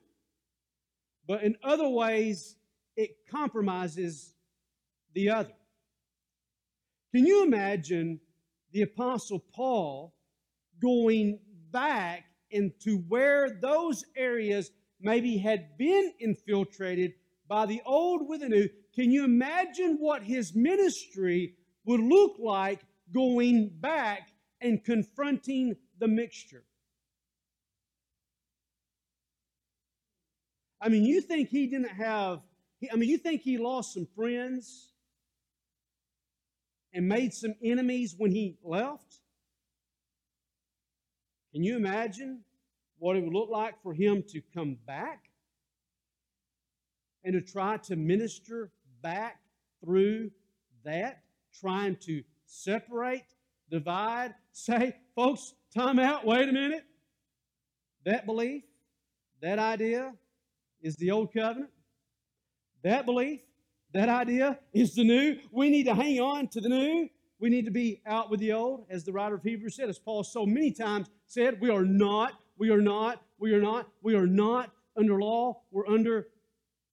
but 1.28 1.44
in 1.44 1.56
other 1.62 1.88
ways, 1.88 2.56
it 2.96 3.16
compromises 3.30 4.34
the 5.14 5.30
other. 5.30 5.52
Can 7.14 7.24
you 7.24 7.44
imagine 7.44 8.20
the 8.72 8.82
Apostle 8.82 9.38
Paul 9.54 10.12
going 10.82 11.38
back 11.70 12.24
into 12.50 12.98
where 13.08 13.58
those 13.62 14.04
areas 14.16 14.72
maybe 15.00 15.38
had 15.38 15.78
been 15.78 16.12
infiltrated 16.18 17.12
by 17.48 17.64
the 17.64 17.80
old 17.86 18.28
with 18.28 18.40
the 18.40 18.48
new? 18.48 18.68
Can 18.96 19.10
you 19.10 19.24
imagine 19.24 19.98
what 20.00 20.22
his 20.22 20.54
ministry 20.54 21.54
would 21.84 22.00
look 22.00 22.36
like 22.38 22.80
going 23.12 23.68
back 23.68 24.30
and 24.62 24.82
confronting 24.82 25.76
the 25.98 26.08
mixture? 26.08 26.64
I 30.80 30.88
mean, 30.88 31.04
you 31.04 31.20
think 31.20 31.50
he 31.50 31.66
didn't 31.66 31.90
have, 31.90 32.40
I 32.90 32.96
mean, 32.96 33.10
you 33.10 33.18
think 33.18 33.42
he 33.42 33.58
lost 33.58 33.92
some 33.92 34.06
friends 34.16 34.92
and 36.94 37.06
made 37.06 37.34
some 37.34 37.54
enemies 37.62 38.14
when 38.16 38.30
he 38.30 38.56
left? 38.64 39.20
Can 41.52 41.62
you 41.62 41.76
imagine 41.76 42.40
what 42.98 43.16
it 43.16 43.24
would 43.24 43.34
look 43.34 43.50
like 43.50 43.74
for 43.82 43.92
him 43.92 44.24
to 44.30 44.40
come 44.54 44.78
back 44.86 45.24
and 47.24 47.34
to 47.34 47.42
try 47.42 47.76
to 47.76 47.96
minister 47.96 48.70
back 49.02 49.40
through 49.84 50.30
that, 50.84 51.22
trying 51.60 51.96
to 51.96 52.22
separate, 52.46 53.24
divide, 53.70 54.34
say, 54.52 54.96
folks, 55.14 55.54
time 55.74 55.98
out, 55.98 56.24
wait 56.24 56.48
a 56.48 56.52
minute. 56.52 56.84
That 58.04 58.26
belief, 58.26 58.62
that 59.42 59.58
idea 59.58 60.14
is 60.80 60.96
the 60.96 61.10
old 61.10 61.32
covenant. 61.32 61.70
That 62.82 63.04
belief, 63.04 63.40
that 63.92 64.08
idea 64.08 64.58
is 64.72 64.94
the 64.94 65.04
new. 65.04 65.38
We 65.50 65.70
need 65.70 65.84
to 65.84 65.94
hang 65.94 66.20
on 66.20 66.48
to 66.48 66.60
the 66.60 66.68
new. 66.68 67.08
We 67.38 67.50
need 67.50 67.64
to 67.66 67.70
be 67.70 68.00
out 68.06 68.30
with 68.30 68.40
the 68.40 68.52
old, 68.52 68.86
as 68.88 69.04
the 69.04 69.12
writer 69.12 69.34
of 69.34 69.42
Hebrews 69.42 69.76
said, 69.76 69.88
as 69.88 69.98
Paul 69.98 70.24
so 70.24 70.46
many 70.46 70.70
times 70.70 71.08
said, 71.26 71.60
we 71.60 71.70
are 71.70 71.84
not, 71.84 72.32
we 72.56 72.70
are 72.70 72.80
not, 72.80 73.22
we 73.38 73.52
are 73.52 73.60
not, 73.60 73.88
we 74.02 74.14
are 74.14 74.26
not 74.26 74.70
under 74.96 75.20
law, 75.20 75.60
we're 75.70 75.86
under 75.86 76.28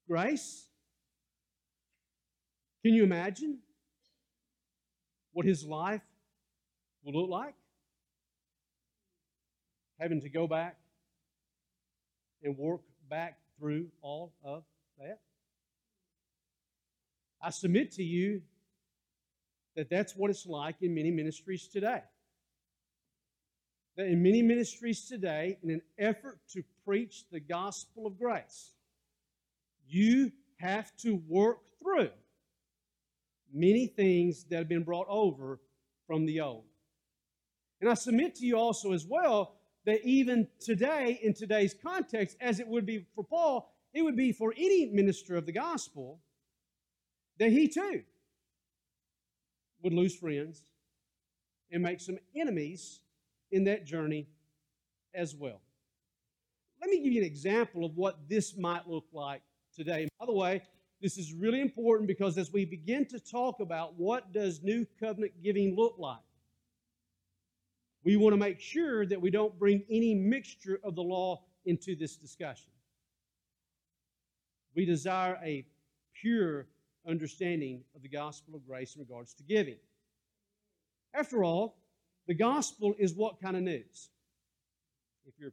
grace. 0.08 0.68
Can 2.84 2.94
you 2.94 3.04
imagine 3.04 3.60
what 5.32 5.46
his 5.46 5.64
life 5.66 6.02
will 7.04 7.14
look 7.14 7.30
like? 7.30 7.56
Having 10.02 10.22
to 10.22 10.30
go 10.30 10.48
back 10.48 10.76
and 12.44 12.58
work 12.58 12.82
back 13.10 13.38
through 13.58 13.88
all 14.02 14.34
of 14.44 14.64
that? 15.00 15.20
I 17.42 17.52
submit 17.52 17.94
to 17.94 18.04
you 18.04 18.42
that 19.78 19.90
that's 19.90 20.14
what 20.14 20.30
it's 20.30 20.46
like 20.46 20.76
in 20.82 20.94
many 20.94 21.10
ministries 21.10 21.68
today. 21.68 22.02
That 23.96 24.08
in 24.08 24.22
many 24.22 24.42
ministries 24.42 25.08
today, 25.08 25.58
in 25.64 25.72
an 25.72 25.82
effort 25.98 26.40
to 26.52 26.64
preach 26.86 27.24
the 27.32 27.40
gospel 27.40 28.06
of 28.06 28.20
grace, 28.20 28.74
you 29.88 30.34
have 30.58 30.92
to 30.98 31.22
work 31.30 31.60
through 31.82 32.10
many 33.54 33.88
things 33.88 34.46
that 34.46 34.58
have 34.58 34.70
been 34.70 34.84
brought 34.84 35.08
over 35.08 35.60
from 36.08 36.26
the 36.26 36.42
old. 36.42 36.66
And 37.80 37.90
I 37.90 37.94
submit 37.94 38.36
to 38.36 38.46
you 38.46 38.58
also 38.58 38.94
as 38.94 39.06
well 39.06 39.56
that 39.86 40.04
even 40.04 40.48
today, 40.60 41.20
in 41.22 41.34
today's 41.34 41.74
context, 41.74 42.38
as 42.40 42.60
it 42.60 42.68
would 42.68 42.86
be 42.86 43.06
for 43.14 43.24
Paul, 43.24 43.74
it 43.94 44.02
would 44.02 44.16
be 44.16 44.32
for 44.32 44.54
any 44.58 44.88
minister 44.88 45.36
of 45.36 45.46
the 45.46 45.52
gospel 45.52 46.20
that 47.40 47.52
he 47.52 47.68
too 47.68 48.04
would 49.82 49.94
lose 49.94 50.16
friends 50.16 50.64
and 51.72 51.84
make 51.84 52.00
some 52.00 52.18
enemies 52.36 53.02
in 53.52 53.66
that 53.66 53.86
journey 53.86 54.28
as 55.14 55.36
well. 55.36 55.62
Let 56.82 56.90
me 56.90 57.04
give 57.04 57.14
you 57.14 57.22
an 57.22 57.28
example 57.28 57.86
of 57.86 57.96
what 57.96 58.28
this 58.28 58.58
might 58.58 58.88
look 58.88 59.06
like 59.14 59.42
today. 59.76 60.08
By 60.20 60.26
the 60.26 60.34
way, 60.34 60.62
this 61.04 61.18
is 61.18 61.34
really 61.34 61.60
important 61.60 62.08
because 62.08 62.38
as 62.38 62.54
we 62.54 62.64
begin 62.64 63.06
to 63.06 63.20
talk 63.20 63.60
about 63.60 64.00
what 64.00 64.32
does 64.32 64.64
new 64.64 64.88
covenant 65.02 65.34
giving 65.44 65.76
look 65.76 65.96
like, 65.98 66.16
we 68.06 68.16
want 68.16 68.32
to 68.32 68.38
make 68.38 68.62
sure 68.62 69.06
that 69.06 69.22
we 69.22 69.30
don't 69.30 69.60
bring 69.60 69.84
any 69.90 70.16
mixture 70.16 70.80
of 70.82 70.96
the 70.96 71.04
law 71.04 71.44
into 71.66 71.94
this 71.94 72.16
discussion. 72.16 72.72
We 74.76 74.86
desire 74.86 75.38
a 75.44 75.66
pure 76.22 76.68
understanding 77.06 77.84
of 77.98 78.02
the 78.02 78.08
gospel 78.08 78.56
of 78.56 78.66
grace 78.66 78.96
in 78.96 79.02
regards 79.02 79.34
to 79.34 79.44
giving. 79.44 79.78
After 81.14 81.44
all, 81.44 81.76
the 82.28 82.34
gospel 82.34 82.96
is 82.98 83.14
what 83.14 83.42
kind 83.42 83.58
of 83.58 83.64
news? 83.64 84.10
If 85.26 85.34
you're 85.38 85.52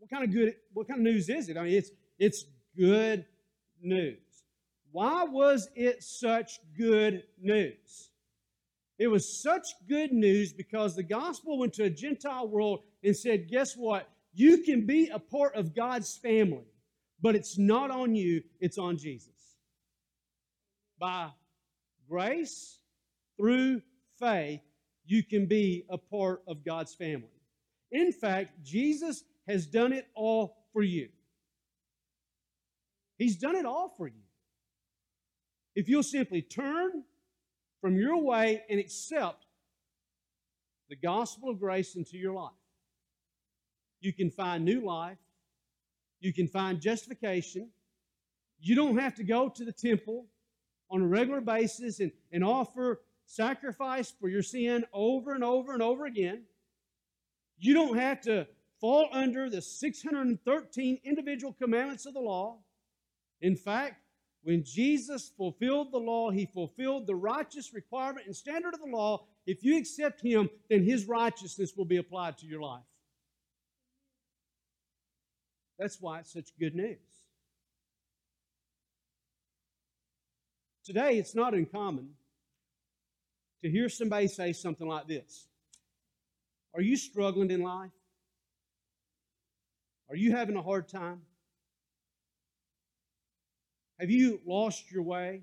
what 0.00 0.10
kind 0.10 0.24
of 0.24 0.32
good 0.32 0.56
what 0.72 0.88
kind 0.88 0.98
of 0.98 1.04
news 1.04 1.28
is 1.28 1.48
it? 1.48 1.56
I 1.56 1.62
mean 1.62 1.74
it's 1.74 1.90
it's 2.18 2.44
good 2.76 3.24
news. 3.80 4.25
Why 4.92 5.24
was 5.24 5.68
it 5.74 6.02
such 6.02 6.60
good 6.76 7.24
news? 7.40 8.10
It 8.98 9.08
was 9.08 9.42
such 9.42 9.66
good 9.88 10.12
news 10.12 10.52
because 10.52 10.96
the 10.96 11.02
gospel 11.02 11.58
went 11.58 11.74
to 11.74 11.84
a 11.84 11.90
Gentile 11.90 12.48
world 12.48 12.80
and 13.04 13.14
said, 13.14 13.48
guess 13.48 13.74
what? 13.76 14.08
You 14.32 14.58
can 14.58 14.86
be 14.86 15.08
a 15.08 15.18
part 15.18 15.54
of 15.54 15.74
God's 15.74 16.16
family, 16.16 16.64
but 17.20 17.34
it's 17.34 17.58
not 17.58 17.90
on 17.90 18.14
you, 18.14 18.42
it's 18.60 18.78
on 18.78 18.96
Jesus. 18.96 19.32
By 20.98 21.30
grace, 22.08 22.78
through 23.36 23.82
faith, 24.18 24.60
you 25.04 25.22
can 25.22 25.46
be 25.46 25.84
a 25.90 25.98
part 25.98 26.42
of 26.46 26.64
God's 26.64 26.94
family. 26.94 27.28
In 27.92 28.12
fact, 28.12 28.64
Jesus 28.64 29.24
has 29.46 29.66
done 29.66 29.92
it 29.92 30.06
all 30.14 30.56
for 30.72 30.82
you. 30.82 31.08
He's 33.18 33.36
done 33.36 33.56
it 33.56 33.64
all 33.64 33.94
for 33.96 34.08
you. 34.08 34.25
If 35.76 35.88
you'll 35.88 36.02
simply 36.02 36.42
turn 36.42 37.04
from 37.80 37.96
your 37.96 38.16
way 38.16 38.64
and 38.68 38.80
accept 38.80 39.44
the 40.88 40.96
gospel 40.96 41.50
of 41.50 41.60
grace 41.60 41.94
into 41.94 42.16
your 42.16 42.32
life. 42.32 42.52
You 44.00 44.12
can 44.12 44.30
find 44.30 44.64
new 44.64 44.84
life. 44.84 45.18
You 46.20 46.32
can 46.32 46.48
find 46.48 46.80
justification. 46.80 47.70
You 48.58 48.74
don't 48.74 48.98
have 48.98 49.14
to 49.16 49.24
go 49.24 49.48
to 49.50 49.64
the 49.64 49.72
temple 49.72 50.26
on 50.90 51.02
a 51.02 51.06
regular 51.06 51.40
basis 51.40 52.00
and, 52.00 52.10
and 52.32 52.42
offer 52.42 53.02
sacrifice 53.26 54.12
for 54.18 54.28
your 54.28 54.42
sin 54.42 54.84
over 54.92 55.34
and 55.34 55.44
over 55.44 55.74
and 55.74 55.82
over 55.82 56.06
again. 56.06 56.42
You 57.58 57.74
don't 57.74 57.98
have 57.98 58.20
to 58.22 58.46
fall 58.80 59.08
under 59.12 59.50
the 59.50 59.60
613 59.60 60.98
individual 61.04 61.52
commandments 61.52 62.06
of 62.06 62.14
the 62.14 62.20
law. 62.20 62.58
In 63.40 63.56
fact, 63.56 64.05
when 64.46 64.62
Jesus 64.62 65.32
fulfilled 65.36 65.90
the 65.90 65.98
law, 65.98 66.30
he 66.30 66.46
fulfilled 66.46 67.08
the 67.08 67.16
righteous 67.16 67.74
requirement 67.74 68.26
and 68.26 68.36
standard 68.36 68.74
of 68.74 68.80
the 68.80 68.86
law. 68.86 69.24
If 69.44 69.64
you 69.64 69.76
accept 69.76 70.20
him, 70.20 70.48
then 70.70 70.84
his 70.84 71.06
righteousness 71.06 71.72
will 71.76 71.84
be 71.84 71.96
applied 71.96 72.38
to 72.38 72.46
your 72.46 72.60
life. 72.60 72.84
That's 75.80 76.00
why 76.00 76.20
it's 76.20 76.32
such 76.32 76.56
good 76.60 76.76
news. 76.76 77.00
Today, 80.84 81.18
it's 81.18 81.34
not 81.34 81.52
uncommon 81.52 82.10
to 83.62 83.68
hear 83.68 83.88
somebody 83.88 84.28
say 84.28 84.52
something 84.52 84.86
like 84.86 85.08
this 85.08 85.48
Are 86.72 86.82
you 86.82 86.96
struggling 86.96 87.50
in 87.50 87.62
life? 87.62 87.90
Are 90.08 90.14
you 90.14 90.36
having 90.36 90.54
a 90.54 90.62
hard 90.62 90.86
time? 90.86 91.22
Have 93.98 94.10
you 94.10 94.40
lost 94.46 94.90
your 94.90 95.02
way? 95.02 95.42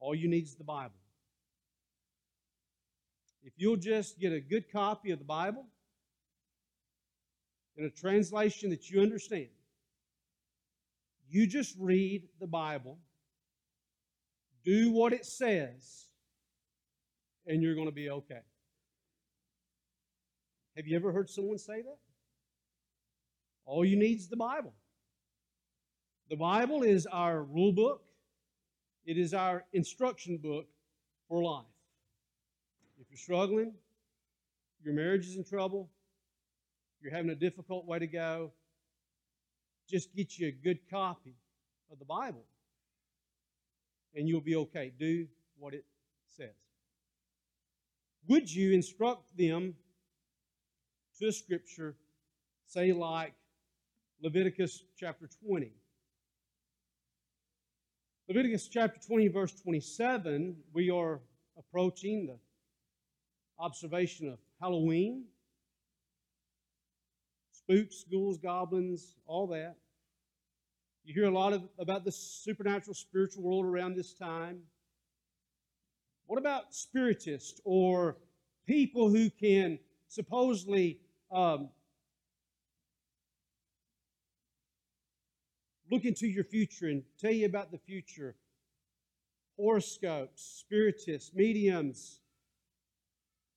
All 0.00 0.14
you 0.14 0.28
need 0.28 0.44
is 0.44 0.54
the 0.54 0.64
Bible. 0.64 0.94
If 3.42 3.54
you'll 3.56 3.76
just 3.76 4.20
get 4.20 4.32
a 4.32 4.40
good 4.40 4.70
copy 4.70 5.10
of 5.10 5.18
the 5.18 5.24
Bible 5.24 5.66
in 7.76 7.84
a 7.84 7.90
translation 7.90 8.70
that 8.70 8.88
you 8.90 9.00
understand, 9.00 9.48
you 11.28 11.46
just 11.46 11.74
read 11.78 12.28
the 12.40 12.46
Bible, 12.46 12.98
do 14.64 14.92
what 14.92 15.12
it 15.12 15.26
says, 15.26 16.06
and 17.46 17.62
you're 17.62 17.74
going 17.74 17.88
to 17.88 17.92
be 17.92 18.10
okay. 18.10 18.40
Have 20.76 20.86
you 20.86 20.96
ever 20.96 21.12
heard 21.12 21.28
someone 21.28 21.58
say 21.58 21.82
that? 21.82 21.98
All 23.64 23.84
you 23.84 23.96
need 23.96 24.18
is 24.18 24.28
the 24.28 24.36
Bible. 24.36 24.72
The 26.28 26.36
Bible 26.36 26.82
is 26.82 27.06
our 27.06 27.42
rule 27.42 27.72
book, 27.72 28.02
it 29.06 29.16
is 29.16 29.32
our 29.32 29.64
instruction 29.72 30.36
book 30.36 30.66
for 31.26 31.42
life. 31.42 31.64
If 33.00 33.06
you're 33.10 33.18
struggling, 33.18 33.72
your 34.84 34.92
marriage 34.92 35.26
is 35.26 35.36
in 35.36 35.44
trouble, 35.44 35.88
you're 37.00 37.12
having 37.12 37.30
a 37.30 37.34
difficult 37.34 37.86
way 37.86 37.98
to 37.98 38.06
go, 38.06 38.52
just 39.88 40.14
get 40.14 40.38
you 40.38 40.48
a 40.48 40.50
good 40.50 40.78
copy 40.90 41.34
of 41.90 41.98
the 41.98 42.04
Bible 42.04 42.44
and 44.14 44.28
you'll 44.28 44.40
be 44.40 44.56
okay. 44.56 44.92
Do 44.98 45.26
what 45.58 45.72
it 45.72 45.84
says. 46.36 46.54
Would 48.26 48.52
you 48.52 48.72
instruct 48.72 49.34
them 49.36 49.74
to 51.18 51.28
a 51.28 51.32
scripture, 51.32 51.94
say, 52.66 52.92
like 52.92 53.32
Leviticus 54.22 54.82
chapter 54.98 55.28
20? 55.46 55.72
Leviticus 58.28 58.68
chapter 58.68 59.00
20, 59.06 59.28
verse 59.28 59.52
27, 59.54 60.54
we 60.74 60.90
are 60.90 61.18
approaching 61.56 62.26
the 62.26 62.38
observation 63.58 64.28
of 64.28 64.38
Halloween. 64.60 65.24
Spooks, 67.52 68.04
ghouls, 68.12 68.36
goblins, 68.36 69.14
all 69.26 69.46
that. 69.46 69.76
You 71.04 71.14
hear 71.14 71.24
a 71.24 71.30
lot 71.30 71.54
of, 71.54 71.62
about 71.78 72.04
the 72.04 72.12
supernatural 72.12 72.92
spiritual 72.92 73.44
world 73.44 73.64
around 73.64 73.96
this 73.96 74.12
time. 74.12 74.58
What 76.26 76.38
about 76.38 76.74
spiritists 76.74 77.62
or 77.64 78.18
people 78.66 79.08
who 79.08 79.30
can 79.30 79.78
supposedly 80.08 81.00
um, 81.32 81.70
look 85.90 86.04
into 86.04 86.26
your 86.26 86.44
future 86.44 86.88
and 86.88 87.02
tell 87.20 87.32
you 87.32 87.46
about 87.46 87.70
the 87.70 87.78
future. 87.78 88.36
Horoscopes, 89.56 90.64
spiritists, 90.64 91.32
mediums. 91.34 92.20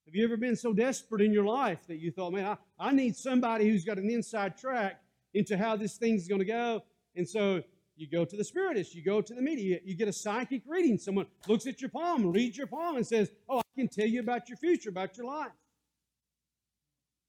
Have 0.05 0.15
you 0.15 0.23
ever 0.23 0.37
been 0.37 0.55
so 0.55 0.73
desperate 0.73 1.21
in 1.21 1.31
your 1.31 1.45
life 1.45 1.85
that 1.87 1.97
you 1.97 2.11
thought, 2.11 2.33
man, 2.33 2.45
I, 2.45 2.57
I 2.79 2.91
need 2.91 3.15
somebody 3.15 3.69
who's 3.69 3.85
got 3.85 3.97
an 3.97 4.09
inside 4.09 4.57
track 4.57 5.01
into 5.33 5.57
how 5.57 5.75
this 5.75 5.97
thing's 5.97 6.27
going 6.27 6.39
to 6.39 6.45
go? 6.45 6.83
And 7.15 7.27
so 7.27 7.61
you 7.95 8.07
go 8.09 8.25
to 8.25 8.35
the 8.35 8.43
spiritist, 8.43 8.95
you 8.95 9.03
go 9.03 9.21
to 9.21 9.33
the 9.33 9.41
media, 9.41 9.79
you 9.83 9.95
get 9.95 10.07
a 10.07 10.13
psychic 10.13 10.63
reading. 10.65 10.97
Someone 10.97 11.27
looks 11.47 11.67
at 11.67 11.81
your 11.81 11.91
palm, 11.91 12.31
reads 12.31 12.57
your 12.57 12.67
palm, 12.67 12.95
and 12.95 13.05
says, 13.05 13.29
Oh, 13.47 13.59
I 13.59 13.61
can 13.75 13.87
tell 13.87 14.07
you 14.07 14.21
about 14.21 14.49
your 14.49 14.57
future, 14.57 14.89
about 14.89 15.17
your 15.17 15.27
life. 15.27 15.51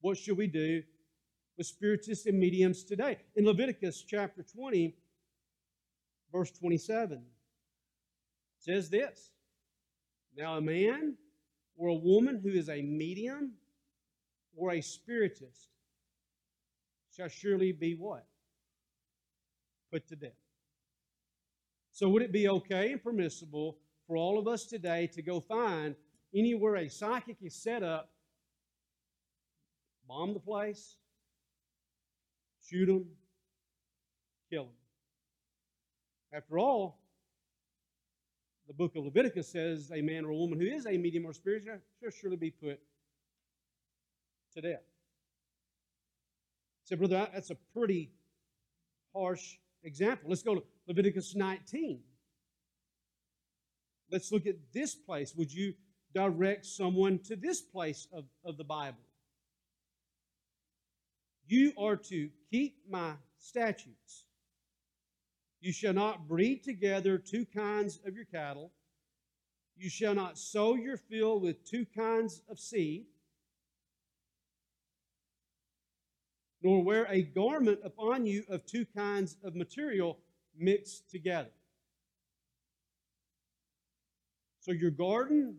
What 0.00 0.16
should 0.16 0.36
we 0.36 0.46
do 0.46 0.82
with 1.56 1.66
spiritists 1.66 2.26
and 2.26 2.38
mediums 2.38 2.84
today. 2.84 3.18
In 3.36 3.44
Leviticus 3.44 4.02
chapter 4.06 4.42
20, 4.42 4.94
verse 6.32 6.50
27, 6.50 7.22
says 8.58 8.90
this 8.90 9.30
Now, 10.36 10.56
a 10.56 10.60
man 10.60 11.16
or 11.76 11.88
a 11.88 11.94
woman 11.94 12.40
who 12.42 12.50
is 12.50 12.68
a 12.68 12.82
medium 12.82 13.52
or 14.56 14.72
a 14.72 14.80
spiritist 14.80 15.68
shall 17.16 17.28
surely 17.28 17.72
be 17.72 17.94
what? 17.94 18.26
Put 19.90 20.08
to 20.08 20.16
death. 20.16 20.30
So, 21.90 22.08
would 22.08 22.22
it 22.22 22.32
be 22.32 22.48
okay 22.48 22.92
and 22.92 23.02
permissible 23.02 23.72
for 23.72 23.82
for 24.12 24.18
all 24.18 24.38
of 24.38 24.46
us 24.46 24.66
today 24.66 25.06
to 25.06 25.22
go 25.22 25.40
find 25.40 25.94
anywhere 26.34 26.76
a 26.76 26.88
psychic 26.88 27.38
is 27.40 27.54
set 27.54 27.82
up, 27.82 28.10
bomb 30.06 30.34
the 30.34 30.38
place, 30.38 30.96
shoot 32.72 32.88
him, 32.88 33.04
kill 34.50 34.62
him. 34.62 34.68
After 36.32 36.58
all, 36.58 36.98
the 38.66 38.72
book 38.72 38.96
of 38.96 39.04
Leviticus 39.04 39.48
says 39.48 39.90
a 39.92 40.00
man 40.00 40.24
or 40.24 40.30
a 40.30 40.34
woman 40.34 40.58
who 40.58 40.66
is 40.66 40.86
a 40.86 40.96
medium 40.96 41.26
or 41.26 41.34
spirit 41.34 41.64
shall 41.64 42.10
surely 42.10 42.36
be 42.36 42.50
put 42.50 42.80
to 44.54 44.62
death. 44.62 44.80
Say, 46.84 46.96
brother, 46.96 47.28
that's 47.32 47.50
a 47.50 47.56
pretty 47.76 48.10
harsh 49.14 49.56
example. 49.82 50.30
Let's 50.30 50.42
go 50.42 50.54
to 50.54 50.62
Leviticus 50.88 51.34
19. 51.34 52.00
Let's 54.10 54.32
look 54.32 54.46
at 54.46 54.56
this 54.72 54.94
place. 54.94 55.34
Would 55.36 55.52
you 55.52 55.74
direct 56.14 56.64
someone 56.64 57.18
to 57.24 57.36
this 57.36 57.60
place 57.60 58.08
of, 58.12 58.24
of 58.44 58.56
the 58.56 58.64
Bible? 58.64 58.98
You 61.52 61.74
are 61.76 61.96
to 61.96 62.30
keep 62.50 62.78
my 62.88 63.12
statutes. 63.38 64.24
You 65.60 65.70
shall 65.70 65.92
not 65.92 66.26
breed 66.26 66.64
together 66.64 67.18
two 67.18 67.44
kinds 67.44 68.00
of 68.06 68.16
your 68.16 68.24
cattle. 68.24 68.72
You 69.76 69.90
shall 69.90 70.14
not 70.14 70.38
sow 70.38 70.76
your 70.76 70.96
field 70.96 71.42
with 71.42 71.62
two 71.62 71.84
kinds 71.94 72.40
of 72.48 72.58
seed. 72.58 73.04
nor 76.62 76.82
wear 76.82 77.06
a 77.10 77.20
garment 77.22 77.80
upon 77.84 78.24
you 78.24 78.44
of 78.48 78.64
two 78.64 78.86
kinds 78.96 79.36
of 79.42 79.54
material 79.56 80.16
mixed 80.56 81.10
together. 81.10 81.50
So 84.60 84.70
your 84.70 84.92
garden 84.92 85.56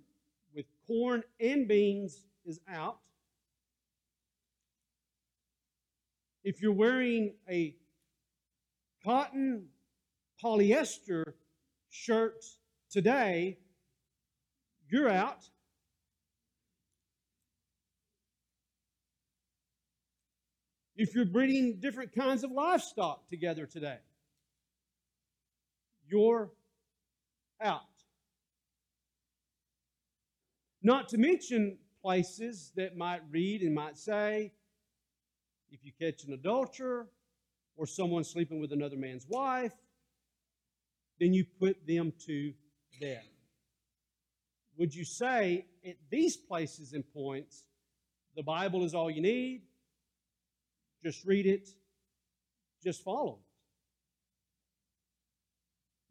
with 0.55 0.65
corn 0.87 1.23
and 1.41 1.67
beans 1.67 2.25
is 2.45 2.61
out. 2.69 2.99
If 6.43 6.61
you're 6.61 6.73
wearing 6.73 7.35
a 7.49 7.75
cotton 9.03 9.67
polyester 10.43 11.33
shirt 11.89 12.43
today, 12.89 13.57
you're 14.89 15.09
out. 15.09 15.49
if 20.95 21.15
you're 21.15 21.25
breeding 21.25 21.79
different 21.79 22.13
kinds 22.13 22.43
of 22.43 22.51
livestock 22.51 23.27
together 23.27 23.65
today. 23.65 23.97
You're 26.07 26.51
out. 27.61 27.81
Not 30.81 31.09
to 31.09 31.17
mention 31.17 31.77
places 32.01 32.71
that 32.75 32.97
might 32.97 33.21
read 33.31 33.61
and 33.61 33.73
might 33.73 33.97
say, 33.97 34.51
if 35.73 35.79
you 35.83 35.91
catch 35.99 36.23
an 36.23 36.33
adulterer 36.33 37.07
or 37.75 37.87
someone 37.87 38.23
sleeping 38.23 38.61
with 38.61 38.71
another 38.71 38.95
man's 38.95 39.25
wife, 39.27 39.73
then 41.19 41.33
you 41.33 41.45
put 41.59 41.85
them 41.87 42.13
to 42.27 42.53
death. 43.01 43.25
Would 44.77 44.93
you 44.93 45.03
say 45.03 45.65
at 45.85 45.95
these 46.11 46.37
places 46.37 46.93
and 46.93 47.03
points, 47.13 47.63
the 48.35 48.43
Bible 48.43 48.83
is 48.83 48.93
all 48.93 49.09
you 49.09 49.21
need? 49.21 49.63
Just 51.03 51.25
read 51.25 51.47
it. 51.47 51.69
Just 52.83 53.03
follow 53.03 53.39
it. 53.39 53.45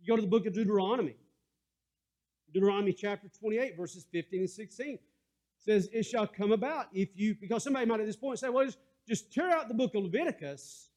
You 0.00 0.08
go 0.08 0.16
to 0.16 0.22
the 0.22 0.28
book 0.28 0.46
of 0.46 0.54
Deuteronomy. 0.54 1.16
Deuteronomy 2.52 2.92
chapter 2.92 3.28
28, 3.40 3.76
verses 3.76 4.06
15 4.10 4.40
and 4.40 4.50
16 4.50 4.98
says, 5.58 5.88
It 5.92 6.04
shall 6.04 6.26
come 6.26 6.52
about 6.52 6.86
if 6.92 7.10
you, 7.14 7.36
because 7.40 7.62
somebody 7.62 7.86
might 7.86 8.00
at 8.00 8.06
this 8.06 8.16
point 8.16 8.38
say, 8.38 8.48
Well, 8.48 8.68
just, 9.06 9.32
tear 9.32 9.50
out 9.50 9.68
the 9.68 9.74
book 9.74 9.94
of 9.94 10.04
Leviticus 10.04 10.88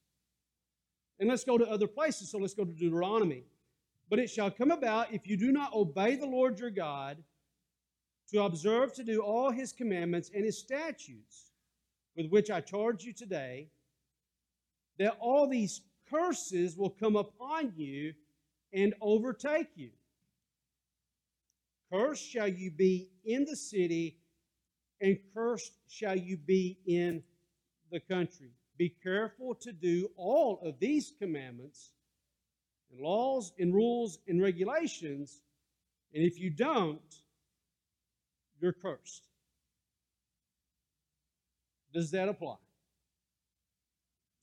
and 1.19 1.29
let's 1.29 1.43
go 1.43 1.57
to 1.57 1.69
other 1.69 1.87
places. 1.87 2.29
So 2.29 2.37
let's 2.37 2.53
go 2.53 2.65
to 2.65 2.71
Deuteronomy. 2.71 3.43
But 4.09 4.19
it 4.19 4.29
shall 4.29 4.51
come 4.51 4.71
about 4.71 5.13
if 5.13 5.27
you 5.27 5.37
do 5.37 5.51
not 5.51 5.73
obey 5.73 6.15
the 6.15 6.27
Lord 6.27 6.59
your 6.59 6.69
God 6.69 7.17
to 8.31 8.43
observe 8.43 8.93
to 8.93 9.03
do 9.03 9.21
all 9.21 9.51
his 9.51 9.71
commandments 9.71 10.31
and 10.33 10.43
his 10.43 10.59
statutes 10.59 11.51
with 12.15 12.29
which 12.29 12.49
I 12.49 12.61
charge 12.61 13.03
you 13.03 13.13
today, 13.13 13.69
that 14.99 15.17
all 15.19 15.47
these 15.47 15.81
curses 16.09 16.77
will 16.77 16.89
come 16.89 17.15
upon 17.15 17.73
you 17.75 18.13
and 18.73 18.93
overtake 19.01 19.69
you. 19.75 19.89
Cursed 21.91 22.29
shall 22.29 22.47
you 22.47 22.71
be 22.71 23.09
in 23.25 23.45
the 23.45 23.55
city, 23.55 24.17
and 25.01 25.17
cursed 25.33 25.73
shall 25.87 26.15
you 26.15 26.37
be 26.37 26.79
in 26.85 27.23
the 27.91 27.99
country. 27.99 28.51
Be 28.77 28.89
careful 28.89 29.55
to 29.55 29.71
do 29.71 30.09
all 30.17 30.59
of 30.63 30.79
these 30.79 31.13
commandments 31.19 31.91
and 32.91 32.99
laws 32.99 33.53
and 33.57 33.73
rules 33.73 34.19
and 34.27 34.41
regulations, 34.41 35.41
and 36.13 36.23
if 36.23 36.39
you 36.39 36.49
don't, 36.49 36.99
you're 38.59 38.73
cursed. 38.73 39.29
Does 41.93 42.11
that 42.11 42.27
apply? 42.27 42.57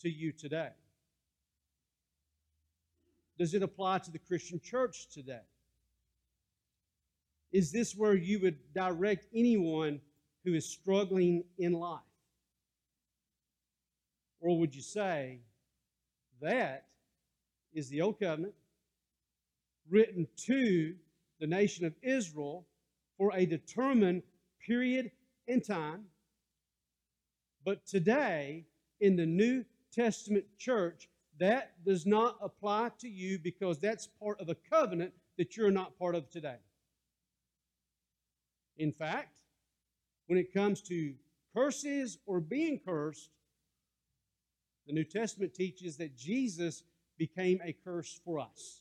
to 0.03 0.11
you 0.11 0.33
today? 0.33 0.71
Does 3.39 3.55
it 3.55 3.63
apply 3.63 3.99
to 3.99 4.11
the 4.11 4.19
Christian 4.19 4.61
church 4.61 5.09
today? 5.09 5.41
Is 7.53 7.73
this 7.73 7.95
where 7.97 8.15
you 8.15 8.41
would 8.41 8.59
direct 8.75 9.27
anyone 9.35 10.01
who 10.45 10.55
is 10.55 10.69
struggling 10.69 11.45
in 11.59 11.73
life? 11.73 12.01
Or 14.43 14.59
would 14.59 14.75
you 14.75 14.83
say 14.83 15.39
that 16.41 16.87
is 17.73 17.89
the 17.89 18.03
Old 18.03 18.19
Covenant 18.19 18.55
written 19.89 20.27
to 20.47 20.95
the 21.39 21.47
nation 21.47 21.87
of 21.87 21.95
Israel 22.03 22.67
for 23.17 23.31
a 23.35 23.47
determined 23.47 24.25
period 24.67 25.13
in 25.47 25.61
time? 25.61 26.07
But 27.65 27.87
today, 27.87 28.67
in 29.01 29.15
the 29.15 29.27
New 29.27 29.65
Testament 29.95 30.45
church, 30.59 31.09
that 31.39 31.73
does 31.85 32.05
not 32.05 32.37
apply 32.43 32.91
to 32.99 33.09
you 33.09 33.39
because 33.39 33.79
that's 33.79 34.09
part 34.21 34.41
of 34.41 34.49
a 34.49 34.57
covenant 34.57 35.13
that 35.39 35.57
you're 35.57 35.71
not 35.71 35.97
part 36.01 36.17
of 36.17 36.29
today. 36.31 36.59
In 38.77 38.93
fact, 38.93 39.35
when 40.27 40.37
it 40.37 40.53
comes 40.53 40.83
to 40.83 41.15
curses 41.55 42.19
or 42.27 42.41
being 42.41 42.81
cursed, 42.85 43.31
the 44.87 44.93
New 44.93 45.05
Testament 45.05 45.55
teaches 45.55 45.97
that 45.99 46.17
Jesus 46.17 46.83
became 47.19 47.61
a 47.65 47.73
curse 47.73 48.21
for 48.25 48.41
us. 48.41 48.81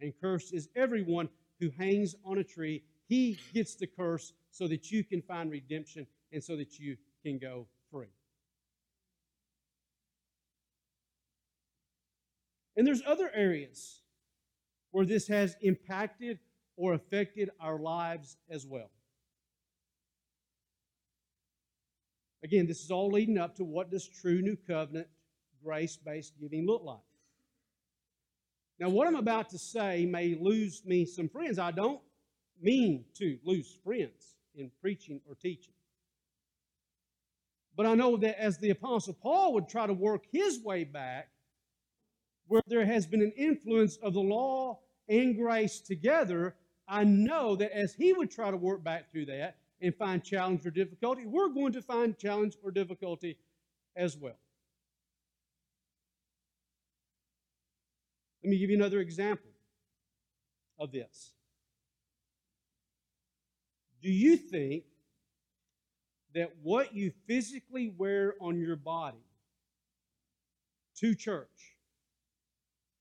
And 0.00 0.12
cursed 0.20 0.52
is 0.52 0.68
everyone 0.74 1.28
who 1.60 1.70
hangs 1.78 2.16
on 2.24 2.38
a 2.38 2.44
tree. 2.44 2.82
He 3.08 3.38
gets 3.54 3.76
the 3.76 3.86
curse 3.86 4.32
so 4.50 4.66
that 4.68 4.90
you 4.90 5.04
can 5.04 5.22
find 5.22 5.50
redemption 5.50 6.06
and 6.32 6.42
so 6.42 6.56
that 6.56 6.78
you 6.78 6.96
can 7.24 7.38
go 7.38 7.66
free. 7.90 8.08
And 12.76 12.86
there's 12.86 13.02
other 13.06 13.30
areas 13.34 14.00
where 14.90 15.04
this 15.04 15.28
has 15.28 15.56
impacted 15.60 16.38
or 16.76 16.94
affected 16.94 17.50
our 17.60 17.78
lives 17.78 18.36
as 18.50 18.66
well. 18.66 18.90
Again, 22.44 22.66
this 22.66 22.82
is 22.82 22.90
all 22.90 23.10
leading 23.10 23.38
up 23.38 23.56
to 23.56 23.64
what 23.64 23.90
does 23.90 24.08
true 24.08 24.42
new 24.42 24.56
covenant 24.66 25.06
grace-based 25.62 26.32
giving 26.40 26.66
look 26.66 26.82
like. 26.82 26.98
Now, 28.80 28.88
what 28.88 29.06
I'm 29.06 29.16
about 29.16 29.50
to 29.50 29.58
say 29.58 30.06
may 30.06 30.34
lose 30.34 30.82
me 30.84 31.04
some 31.04 31.28
friends. 31.28 31.58
I 31.58 31.70
don't 31.70 32.00
mean 32.60 33.04
to 33.18 33.38
lose 33.44 33.78
friends 33.84 34.34
in 34.56 34.70
preaching 34.80 35.20
or 35.28 35.36
teaching. 35.36 35.74
But 37.76 37.86
I 37.86 37.94
know 37.94 38.16
that 38.16 38.42
as 38.42 38.58
the 38.58 38.70
Apostle 38.70 39.14
Paul 39.14 39.54
would 39.54 39.68
try 39.68 39.86
to 39.86 39.94
work 39.94 40.24
his 40.32 40.62
way 40.62 40.84
back 40.84 41.28
where 42.48 42.62
there 42.66 42.84
has 42.84 43.06
been 43.06 43.22
an 43.22 43.32
influence 43.36 43.96
of 44.02 44.14
the 44.14 44.20
law 44.20 44.80
and 45.08 45.36
grace 45.36 45.80
together, 45.80 46.56
I 46.88 47.04
know 47.04 47.56
that 47.56 47.74
as 47.76 47.94
he 47.94 48.12
would 48.12 48.30
try 48.30 48.50
to 48.50 48.56
work 48.56 48.82
back 48.82 49.10
through 49.10 49.26
that 49.26 49.56
and 49.82 49.94
find 49.94 50.24
challenge 50.24 50.64
or 50.64 50.70
difficulty, 50.70 51.26
we're 51.26 51.48
going 51.48 51.72
to 51.72 51.82
find 51.82 52.16
challenge 52.16 52.56
or 52.62 52.70
difficulty 52.70 53.36
as 53.96 54.16
well. 54.16 54.38
Let 58.42 58.50
me 58.50 58.58
give 58.58 58.70
you 58.70 58.76
another 58.76 59.00
example 59.00 59.50
of 60.78 60.90
this. 60.92 61.32
Do 64.00 64.10
you 64.10 64.36
think 64.36 64.84
that 66.34 66.52
what 66.62 66.94
you 66.94 67.12
physically 67.26 67.92
wear 67.96 68.34
on 68.40 68.58
your 68.58 68.76
body 68.76 69.24
to 70.96 71.14
church 71.14 71.76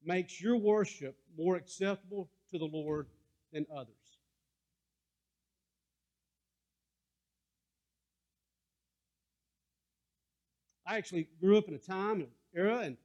makes 0.04 0.42
your 0.42 0.58
worship 0.58 1.16
more 1.38 1.56
acceptable 1.56 2.30
to 2.52 2.58
the 2.58 2.66
Lord 2.66 3.08
than 3.54 3.66
others. 3.74 4.01
I 10.92 10.98
actually 10.98 11.30
grew 11.40 11.58
up 11.58 11.70
in 11.70 11.74
a 11.74 11.78
time 11.78 12.20
and 12.20 12.28
era 12.54 12.80
and 12.80 12.98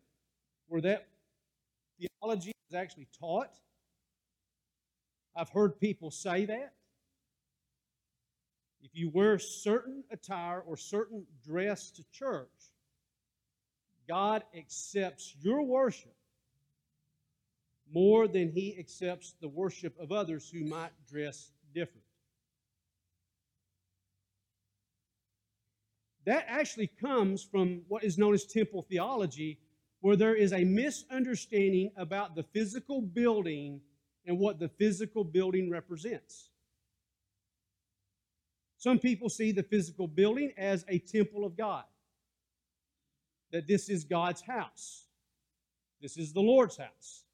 where 0.67 0.81
that 0.81 1.07
theology 2.01 2.53
was 2.69 2.77
actually 2.77 3.07
taught. 3.21 3.61
I've 5.37 5.51
heard 5.51 5.79
people 5.79 6.11
say 6.11 6.47
that. 6.47 6.73
If 8.83 8.91
you 8.95 9.09
wear 9.09 9.39
certain 9.39 10.03
attire 10.11 10.61
or 10.67 10.77
certain 10.77 11.27
dress 11.47 11.93
to 11.93 12.05
church, 12.11 12.49
God 14.09 14.43
accepts 14.57 15.37
your 15.41 15.63
worship 15.63 16.17
more 17.93 18.27
than 18.27 18.51
he 18.51 18.77
accepts 18.81 19.37
the 19.41 19.49
worship 19.49 19.97
of 20.01 20.11
others 20.11 20.51
who 20.51 20.65
might 20.65 20.91
dress 21.09 21.53
different. 21.73 22.06
That 26.27 26.45
actually 26.49 26.89
comes 26.89 27.43
from 27.43 27.83
what 27.89 28.03
is 28.05 28.19
known 28.19 28.35
as 28.35 28.45
temple 28.45 28.83
theology, 28.83 29.61
where 30.01 30.17
there 30.17 30.35
is 30.35 30.53
a 30.53 30.65
misunderstanding 30.65 31.93
about 31.97 32.35
the 32.35 32.43
physical 32.43 33.01
building 33.01 33.81
and 34.27 34.39
what 34.39 34.59
the 34.59 34.69
physical 34.69 35.23
building 35.23 35.71
represents. 35.71 36.51
Some 38.77 38.99
people 38.99 39.29
see 39.29 39.53
the 39.53 39.63
physical 39.63 40.09
building 40.09 40.53
as 40.59 40.85
a 40.89 40.99
temple 40.99 41.45
of 41.45 41.57
God, 41.57 41.85
that 43.53 43.69
this 43.69 43.89
is 43.89 44.05
God's 44.05 44.43
house, 44.43 45.07
this 46.03 46.17
is 46.17 46.33
the 46.33 46.41
Lord's 46.41 46.77
house, 46.77 47.25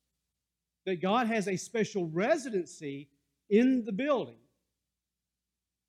that 0.84 1.00
God 1.00 1.26
has 1.28 1.48
a 1.48 1.56
special 1.56 2.08
residency 2.08 3.08
in 3.48 3.84
the 3.84 3.92
building. 3.92 4.38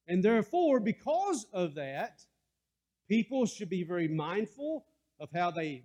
And 0.08 0.24
therefore, 0.24 0.80
because 0.80 1.46
of 1.54 1.76
that, 1.76 2.26
people 3.08 3.46
should 3.46 3.70
be 3.70 3.84
very 3.84 4.08
mindful 4.08 4.86
of 5.20 5.30
how 5.34 5.52
they 5.52 5.84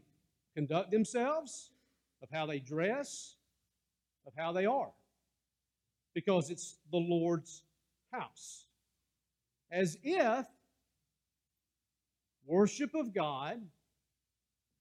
conduct 0.54 0.90
themselves, 0.90 1.70
of 2.22 2.28
how 2.32 2.46
they 2.46 2.58
dress, 2.58 3.36
of 4.26 4.32
how 4.36 4.52
they 4.52 4.66
are, 4.66 4.90
because 6.14 6.50
it's 6.50 6.76
the 6.90 6.98
Lord's 6.98 7.62
house. 8.12 8.66
As 9.70 9.98
if 10.02 10.46
worship 12.46 12.94
of 12.94 13.12
God 13.12 13.60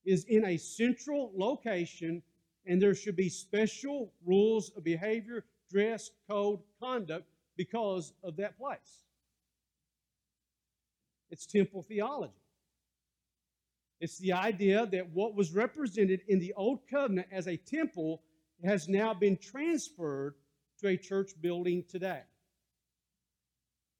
is 0.05 0.23
in 0.25 0.45
a 0.45 0.57
central 0.57 1.31
location 1.35 2.23
and 2.65 2.81
there 2.81 2.95
should 2.95 3.15
be 3.15 3.29
special 3.29 4.11
rules 4.25 4.71
of 4.75 4.83
behavior, 4.83 5.45
dress, 5.69 6.11
code, 6.29 6.59
conduct 6.81 7.25
because 7.55 8.13
of 8.23 8.35
that 8.37 8.57
place. 8.57 9.06
It's 11.29 11.45
temple 11.45 11.83
theology. 11.83 12.33
It's 13.99 14.19
the 14.19 14.33
idea 14.33 14.85
that 14.91 15.09
what 15.11 15.35
was 15.35 15.53
represented 15.53 16.21
in 16.27 16.39
the 16.39 16.53
Old 16.55 16.79
Covenant 16.89 17.27
as 17.31 17.47
a 17.47 17.57
temple 17.57 18.21
has 18.63 18.87
now 18.87 19.13
been 19.13 19.37
transferred 19.37 20.35
to 20.79 20.87
a 20.87 20.97
church 20.97 21.31
building 21.41 21.83
today. 21.89 22.21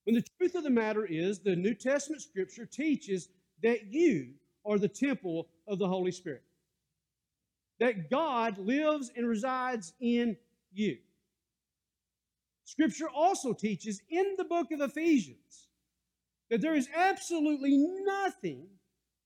When 0.04 0.16
the 0.16 0.26
truth 0.38 0.56
of 0.56 0.64
the 0.64 0.70
matter 0.70 1.06
is, 1.06 1.40
the 1.40 1.56
New 1.56 1.74
Testament 1.74 2.22
scripture 2.22 2.66
teaches 2.66 3.30
that 3.64 3.88
you 3.88 4.34
are 4.66 4.78
the 4.78 4.88
temple 4.88 5.48
of 5.68 5.80
the 5.80 5.88
Holy 5.88 6.12
Spirit, 6.12 6.44
that 7.80 8.10
God 8.10 8.58
lives 8.58 9.12
and 9.16 9.28
resides 9.28 9.94
in 10.00 10.38
you. 10.72 10.98
Scripture 12.66 13.10
also 13.10 13.54
teaches 13.54 14.02
in 14.10 14.36
the 14.38 14.44
book 14.44 14.72
of 14.72 14.82
Ephesians 14.82 15.67
that 16.50 16.62
there 16.62 16.76
is 16.76 16.88
absolutely 16.96 17.78
nothing 18.06 18.68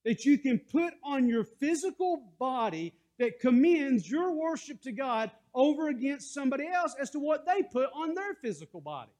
that 0.05 0.25
you 0.25 0.38
can 0.38 0.60
put 0.60 0.93
on 1.03 1.27
your 1.27 1.43
physical 1.43 2.34
body 2.39 2.93
that 3.19 3.39
commends 3.39 4.10
your 4.10 4.31
worship 4.34 4.81
to 4.81 4.91
God 4.91 5.29
over 5.53 5.89
against 5.89 6.34
somebody 6.34 6.67
else 6.67 6.95
as 6.99 7.12
to 7.12 7.19
what 7.19 7.45
they 7.45 7.62
put 7.62 7.89
on 7.93 8.15
their 8.15 8.34
physical 8.41 8.81
body. 8.81 9.12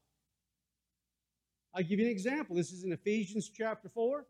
I'll 1.74 1.84
give 1.84 2.00
you 2.00 2.06
an 2.06 2.12
example. 2.12 2.56
This 2.56 2.72
is 2.72 2.84
in 2.84 2.92
Ephesians 2.92 3.50
chapter 3.56 3.88
4, 3.88 4.26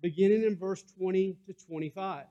beginning 0.00 0.42
in 0.42 0.56
verse 0.56 0.82
20 0.98 1.38
to 1.46 1.52
25. 1.66 2.26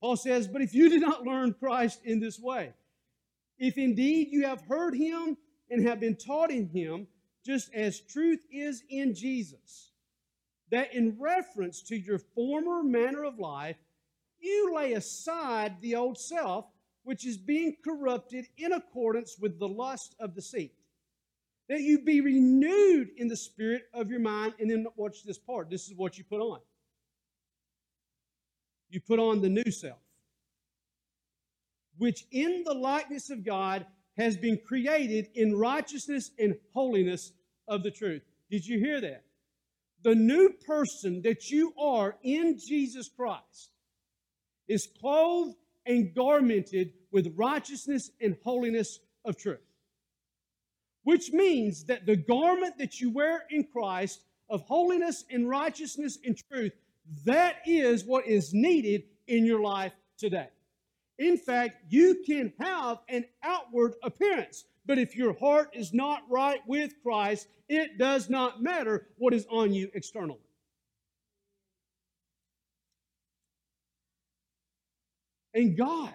Paul 0.00 0.16
says, 0.16 0.48
But 0.48 0.62
if 0.62 0.74
you 0.74 0.88
did 0.88 1.00
not 1.00 1.22
learn 1.22 1.54
Christ 1.54 2.00
in 2.04 2.18
this 2.18 2.40
way, 2.40 2.72
if 3.58 3.78
indeed 3.78 4.28
you 4.32 4.44
have 4.46 4.60
heard 4.62 4.94
him 4.94 5.36
and 5.70 5.86
have 5.86 6.00
been 6.00 6.16
taught 6.16 6.50
in 6.50 6.68
him, 6.68 7.06
just 7.44 7.72
as 7.74 8.00
truth 8.00 8.40
is 8.50 8.82
in 8.88 9.14
Jesus, 9.14 9.90
that 10.70 10.94
in 10.94 11.16
reference 11.18 11.82
to 11.82 11.96
your 11.96 12.18
former 12.18 12.82
manner 12.82 13.24
of 13.24 13.38
life, 13.38 13.76
you 14.40 14.74
lay 14.74 14.94
aside 14.94 15.80
the 15.80 15.94
old 15.94 16.18
self, 16.18 16.66
which 17.04 17.26
is 17.26 17.36
being 17.36 17.76
corrupted 17.84 18.46
in 18.56 18.72
accordance 18.72 19.36
with 19.38 19.58
the 19.58 19.68
lust 19.68 20.14
of 20.20 20.34
deceit. 20.34 20.72
That 21.68 21.80
you 21.80 22.00
be 22.00 22.20
renewed 22.20 23.10
in 23.16 23.28
the 23.28 23.36
spirit 23.36 23.84
of 23.94 24.10
your 24.10 24.20
mind. 24.20 24.54
And 24.58 24.70
then 24.70 24.86
watch 24.96 25.24
this 25.24 25.38
part. 25.38 25.70
This 25.70 25.86
is 25.86 25.94
what 25.94 26.18
you 26.18 26.24
put 26.24 26.40
on. 26.40 26.58
You 28.90 29.00
put 29.00 29.18
on 29.18 29.40
the 29.40 29.48
new 29.48 29.70
self, 29.70 30.00
which 31.96 32.26
in 32.30 32.62
the 32.64 32.74
likeness 32.74 33.30
of 33.30 33.44
God 33.44 33.86
has 34.16 34.36
been 34.36 34.58
created 34.58 35.28
in 35.34 35.56
righteousness 35.56 36.30
and 36.38 36.56
holiness 36.72 37.32
of 37.68 37.82
the 37.82 37.90
truth. 37.90 38.22
Did 38.50 38.66
you 38.66 38.78
hear 38.78 39.00
that? 39.00 39.24
The 40.02 40.14
new 40.14 40.50
person 40.66 41.22
that 41.22 41.50
you 41.50 41.72
are 41.78 42.16
in 42.22 42.58
Jesus 42.58 43.08
Christ 43.08 43.70
is 44.68 44.88
clothed 45.00 45.56
and 45.86 46.14
garmented 46.14 46.92
with 47.10 47.32
righteousness 47.36 48.10
and 48.20 48.36
holiness 48.42 48.98
of 49.24 49.36
truth. 49.36 49.60
Which 51.04 51.32
means 51.32 51.84
that 51.84 52.06
the 52.06 52.16
garment 52.16 52.78
that 52.78 53.00
you 53.00 53.10
wear 53.10 53.44
in 53.50 53.64
Christ 53.64 54.20
of 54.48 54.62
holiness 54.62 55.24
and 55.30 55.48
righteousness 55.48 56.18
and 56.24 56.36
truth, 56.36 56.72
that 57.24 57.56
is 57.66 58.04
what 58.04 58.26
is 58.26 58.52
needed 58.52 59.04
in 59.26 59.44
your 59.44 59.60
life 59.60 59.92
today. 60.18 60.48
In 61.22 61.36
fact, 61.36 61.76
you 61.88 62.20
can 62.26 62.52
have 62.58 62.98
an 63.08 63.24
outward 63.44 63.94
appearance, 64.02 64.64
but 64.84 64.98
if 64.98 65.14
your 65.14 65.38
heart 65.38 65.70
is 65.72 65.94
not 65.94 66.22
right 66.28 66.58
with 66.66 66.94
Christ, 67.00 67.46
it 67.68 67.96
does 67.96 68.28
not 68.28 68.60
matter 68.60 69.06
what 69.18 69.32
is 69.32 69.46
on 69.48 69.72
you 69.72 69.88
externally. 69.94 70.40
And 75.54 75.76
God 75.76 76.12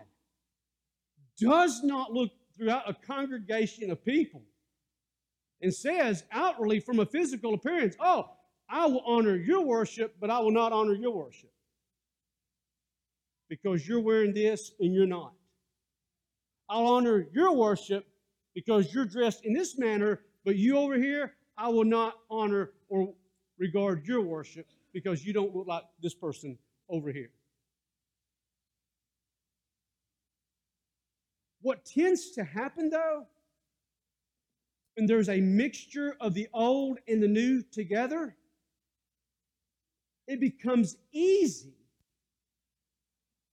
does 1.39 1.83
not 1.83 2.11
look 2.11 2.31
throughout 2.57 2.89
a 2.89 2.93
congregation 2.93 3.89
of 3.89 4.03
people 4.03 4.41
and 5.61 5.73
says 5.73 6.25
outwardly 6.33 6.81
from 6.81 6.99
a 6.99 7.05
physical 7.05 7.53
appearance, 7.53 7.95
Oh, 8.01 8.29
I 8.67 8.87
will 8.87 9.03
honor 9.05 9.37
your 9.37 9.61
worship, 9.61 10.17
but 10.19 10.29
I 10.29 10.39
will 10.39 10.51
not 10.51 10.73
honor 10.73 10.95
your 10.95 11.11
worship. 11.11 11.51
Because 13.49 13.87
you're 13.87 14.01
wearing 14.01 14.33
this 14.33 14.71
and 14.79 14.93
you're 14.93 15.05
not. 15.05 15.33
I'll 16.69 16.87
honor 16.87 17.27
your 17.31 17.53
worship 17.53 18.05
because 18.53 18.93
you're 18.93 19.05
dressed 19.05 19.45
in 19.45 19.53
this 19.53 19.77
manner, 19.77 20.21
but 20.43 20.57
you 20.57 20.77
over 20.77 20.97
here, 20.97 21.33
I 21.57 21.69
will 21.69 21.85
not 21.85 22.15
honor 22.29 22.71
or 22.89 23.13
regard 23.57 24.05
your 24.05 24.21
worship 24.21 24.67
because 24.93 25.25
you 25.25 25.31
don't 25.31 25.55
look 25.55 25.67
like 25.67 25.83
this 26.01 26.13
person 26.13 26.57
over 26.89 27.11
here. 27.11 27.29
What 31.61 31.85
tends 31.85 32.31
to 32.31 32.43
happen 32.43 32.89
though, 32.89 33.25
when 34.95 35.05
there's 35.05 35.29
a 35.29 35.39
mixture 35.39 36.15
of 36.19 36.33
the 36.33 36.47
old 36.53 36.99
and 37.07 37.21
the 37.21 37.27
new 37.27 37.61
together, 37.61 38.35
it 40.27 40.39
becomes 40.39 40.97
easy 41.11 41.76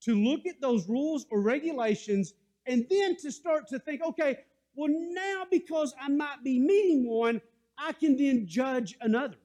to 0.05 0.15
look 0.15 0.47
at 0.47 0.61
those 0.61 0.89
rules 0.89 1.27
or 1.31 1.41
regulations 1.41 2.35
and 2.67 2.87
then 2.91 3.17
to 3.17 3.31
start 3.31 3.69
to 3.69 3.79
think, 3.79 4.03
okay, 4.03 4.39
well, 4.75 4.91
now 4.91 5.45
because 5.51 5.95
I 6.01 6.09
might 6.09 6.43
be 6.43 6.59
meeting 6.59 7.09
one, 7.09 7.41
I 7.79 7.93
can 7.93 8.17
then 8.17 8.47
judge 8.47 8.97
another. 9.01 9.37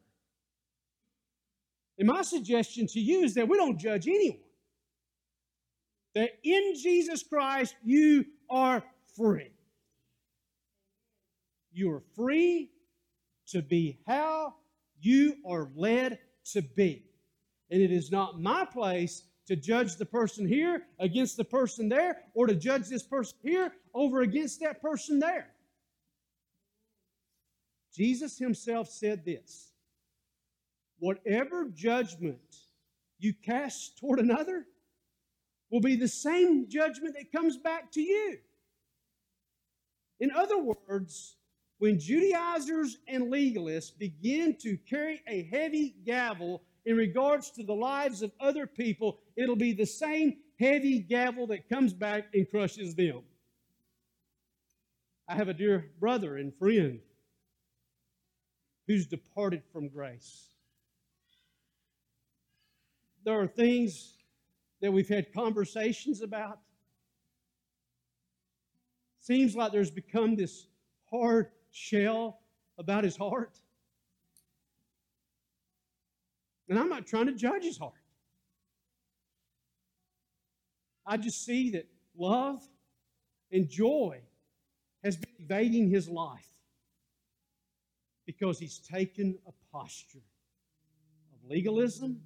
And 1.97 2.07
my 2.07 2.21
suggestion 2.21 2.87
to 2.87 2.99
you 2.99 3.23
is 3.23 3.33
that 3.35 3.47
we 3.47 3.57
don't 3.57 3.77
judge 3.77 4.07
anyone. 4.07 4.39
That 6.15 6.31
in 6.43 6.73
Jesus 6.81 7.23
Christ, 7.23 7.75
you 7.83 8.25
are 8.49 8.83
free. 9.15 9.51
You 11.71 11.91
are 11.91 12.03
free 12.15 12.71
to 13.47 13.61
be 13.61 13.99
how 14.07 14.55
you 14.99 15.35
are 15.47 15.69
led 15.75 16.19
to 16.53 16.61
be. 16.61 17.03
And 17.69 17.81
it 17.81 17.91
is 17.91 18.11
not 18.11 18.41
my 18.41 18.65
place 18.65 19.23
to 19.49 19.55
judge 19.55 19.95
the 19.95 20.05
person 20.05 20.47
here 20.47 20.83
against 20.99 21.35
the 21.35 21.43
person 21.43 21.89
there, 21.89 22.17
or 22.35 22.45
to 22.45 22.53
judge 22.53 22.87
this 22.87 23.01
person 23.01 23.35
here 23.41 23.73
over 23.95 24.21
against 24.21 24.59
that 24.59 24.79
person 24.79 25.17
there. 25.17 25.47
Jesus 27.91 28.37
himself 28.37 28.87
said 28.87 29.25
this 29.25 29.71
Whatever 30.99 31.65
judgment 31.65 32.57
you 33.17 33.33
cast 33.43 33.97
toward 33.97 34.19
another 34.19 34.67
will 35.71 35.81
be 35.81 35.95
the 35.95 36.07
same 36.07 36.69
judgment 36.69 37.15
that 37.17 37.31
comes 37.31 37.57
back 37.57 37.91
to 37.93 38.01
you. 38.01 38.37
In 40.19 40.29
other 40.29 40.59
words, 40.59 41.37
when 41.79 41.97
Judaizers 41.97 42.99
and 43.07 43.33
legalists 43.33 43.97
begin 43.97 44.55
to 44.57 44.77
carry 44.87 45.23
a 45.27 45.41
heavy 45.51 45.95
gavel 46.05 46.61
in 46.89 46.97
regards 46.97 47.51
to 47.51 47.61
the 47.61 47.71
lives 47.71 48.23
of 48.23 48.31
other 48.39 48.65
people, 48.65 49.19
it'll 49.35 49.55
be 49.55 49.73
the 49.73 49.85
same 49.85 50.37
heavy 50.59 50.97
gavel 50.97 51.45
that 51.45 51.69
comes 51.69 51.93
back 51.93 52.25
and 52.33 52.49
crushes 52.49 52.95
them. 52.95 53.21
I 55.27 55.35
have 55.35 55.49
a 55.49 55.53
dear 55.53 55.91
brother 55.99 56.37
and 56.37 56.51
friend 56.55 56.99
who's 58.87 59.05
departed 59.05 59.61
from 59.71 59.87
grace. 59.89 60.47
There 63.23 63.39
are 63.39 63.45
things 63.45 64.15
that 64.81 64.91
we've 64.91 65.07
had 65.07 65.31
conversations 65.31 66.23
about. 66.23 66.57
Seems 69.19 69.55
like 69.55 69.71
there's 69.71 69.91
become 69.91 70.35
this 70.35 70.65
hard 71.11 71.51
shell 71.69 72.39
about 72.79 73.03
his 73.03 73.15
heart. 73.15 73.59
And 76.69 76.77
I'm 76.77 76.87
not 76.87 77.07
trying 77.07 77.25
to 77.25 77.33
judge 77.33 77.63
his 77.63 77.77
heart. 77.77 77.93
I 81.05 81.17
just 81.17 81.43
see 81.43 81.71
that 81.71 81.87
love 82.15 82.61
and 83.51 83.67
joy 83.67 84.21
has 85.03 85.17
been 85.17 85.31
invading 85.39 85.89
his 85.89 86.07
life 86.07 86.47
because 88.27 88.59
he's 88.59 88.77
taken 88.77 89.39
a 89.47 89.51
posture 89.71 90.21
of 91.33 91.49
legalism 91.49 92.21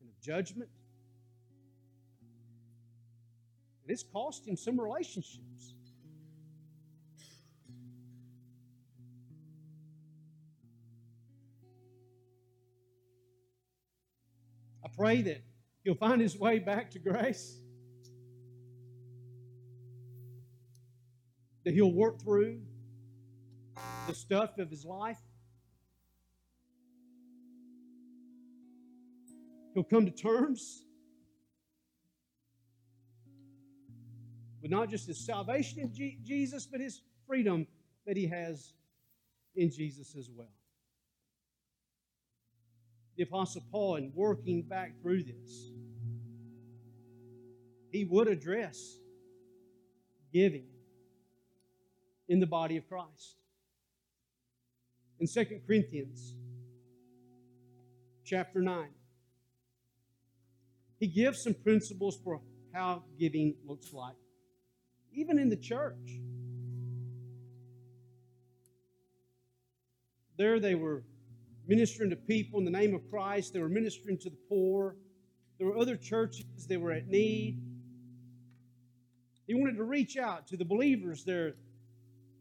and 0.00 0.10
of 0.10 0.20
judgment. 0.20 0.70
And 3.82 3.92
it's 3.92 4.02
cost 4.02 4.48
him 4.48 4.56
some 4.56 4.80
relationships. 4.80 5.74
Pray 15.00 15.22
that 15.22 15.42
he'll 15.82 15.94
find 15.94 16.20
his 16.20 16.38
way 16.38 16.58
back 16.58 16.90
to 16.90 16.98
grace. 16.98 17.58
That 21.64 21.72
he'll 21.72 21.94
work 21.94 22.20
through 22.20 22.60
the 24.06 24.14
stuff 24.14 24.58
of 24.58 24.68
his 24.68 24.84
life. 24.84 25.16
He'll 29.72 29.84
come 29.84 30.04
to 30.04 30.12
terms 30.12 30.84
with 34.60 34.70
not 34.70 34.90
just 34.90 35.06
his 35.06 35.24
salvation 35.24 35.78
in 35.78 35.90
Jesus, 36.22 36.66
but 36.66 36.78
his 36.78 37.00
freedom 37.26 37.66
that 38.06 38.18
he 38.18 38.26
has 38.26 38.74
in 39.56 39.70
Jesus 39.70 40.14
as 40.14 40.28
well. 40.28 40.59
The 43.20 43.26
Apostle 43.26 43.62
Paul, 43.70 43.96
in 43.96 44.12
working 44.14 44.62
back 44.62 44.94
through 45.02 45.24
this, 45.24 45.72
he 47.92 48.04
would 48.04 48.28
address 48.28 48.96
giving 50.32 50.64
in 52.30 52.40
the 52.40 52.46
body 52.46 52.78
of 52.78 52.88
Christ. 52.88 53.36
In 55.18 55.26
2 55.26 55.60
Corinthians 55.66 56.34
chapter 58.24 58.62
9, 58.62 58.88
he 60.98 61.06
gives 61.06 61.42
some 61.42 61.52
principles 61.52 62.18
for 62.24 62.40
how 62.72 63.04
giving 63.18 63.54
looks 63.66 63.92
like, 63.92 64.16
even 65.12 65.38
in 65.38 65.50
the 65.50 65.58
church. 65.58 66.22
There 70.38 70.58
they 70.58 70.74
were 70.74 71.04
ministering 71.70 72.10
to 72.10 72.16
people 72.16 72.58
in 72.58 72.64
the 72.64 72.70
name 72.70 72.96
of 72.96 73.08
Christ, 73.08 73.52
they 73.52 73.60
were 73.60 73.68
ministering 73.68 74.18
to 74.18 74.28
the 74.28 74.36
poor. 74.48 74.96
There 75.56 75.68
were 75.68 75.78
other 75.78 75.96
churches 75.96 76.66
that 76.68 76.80
were 76.80 76.90
at 76.90 77.06
need. 77.06 77.62
He 79.46 79.54
wanted 79.54 79.76
to 79.76 79.84
reach 79.84 80.16
out 80.16 80.48
to 80.48 80.56
the 80.56 80.64
believers 80.64 81.22
there 81.22 81.54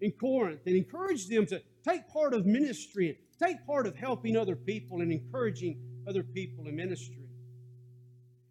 in 0.02 0.14
Corinth 0.14 0.62
and 0.66 0.76
encourage 0.76 1.28
them 1.28 1.46
to 1.46 1.62
take 1.88 2.08
part 2.08 2.34
of 2.34 2.48
ministry 2.48 3.10
and 3.10 3.18
take 3.48 3.64
part 3.68 3.86
of 3.86 3.96
helping 3.96 4.36
other 4.36 4.56
people 4.56 5.02
and 5.02 5.12
encouraging 5.12 5.80
other 6.08 6.24
people 6.24 6.68
in 6.68 6.76
ministry. 6.76 7.30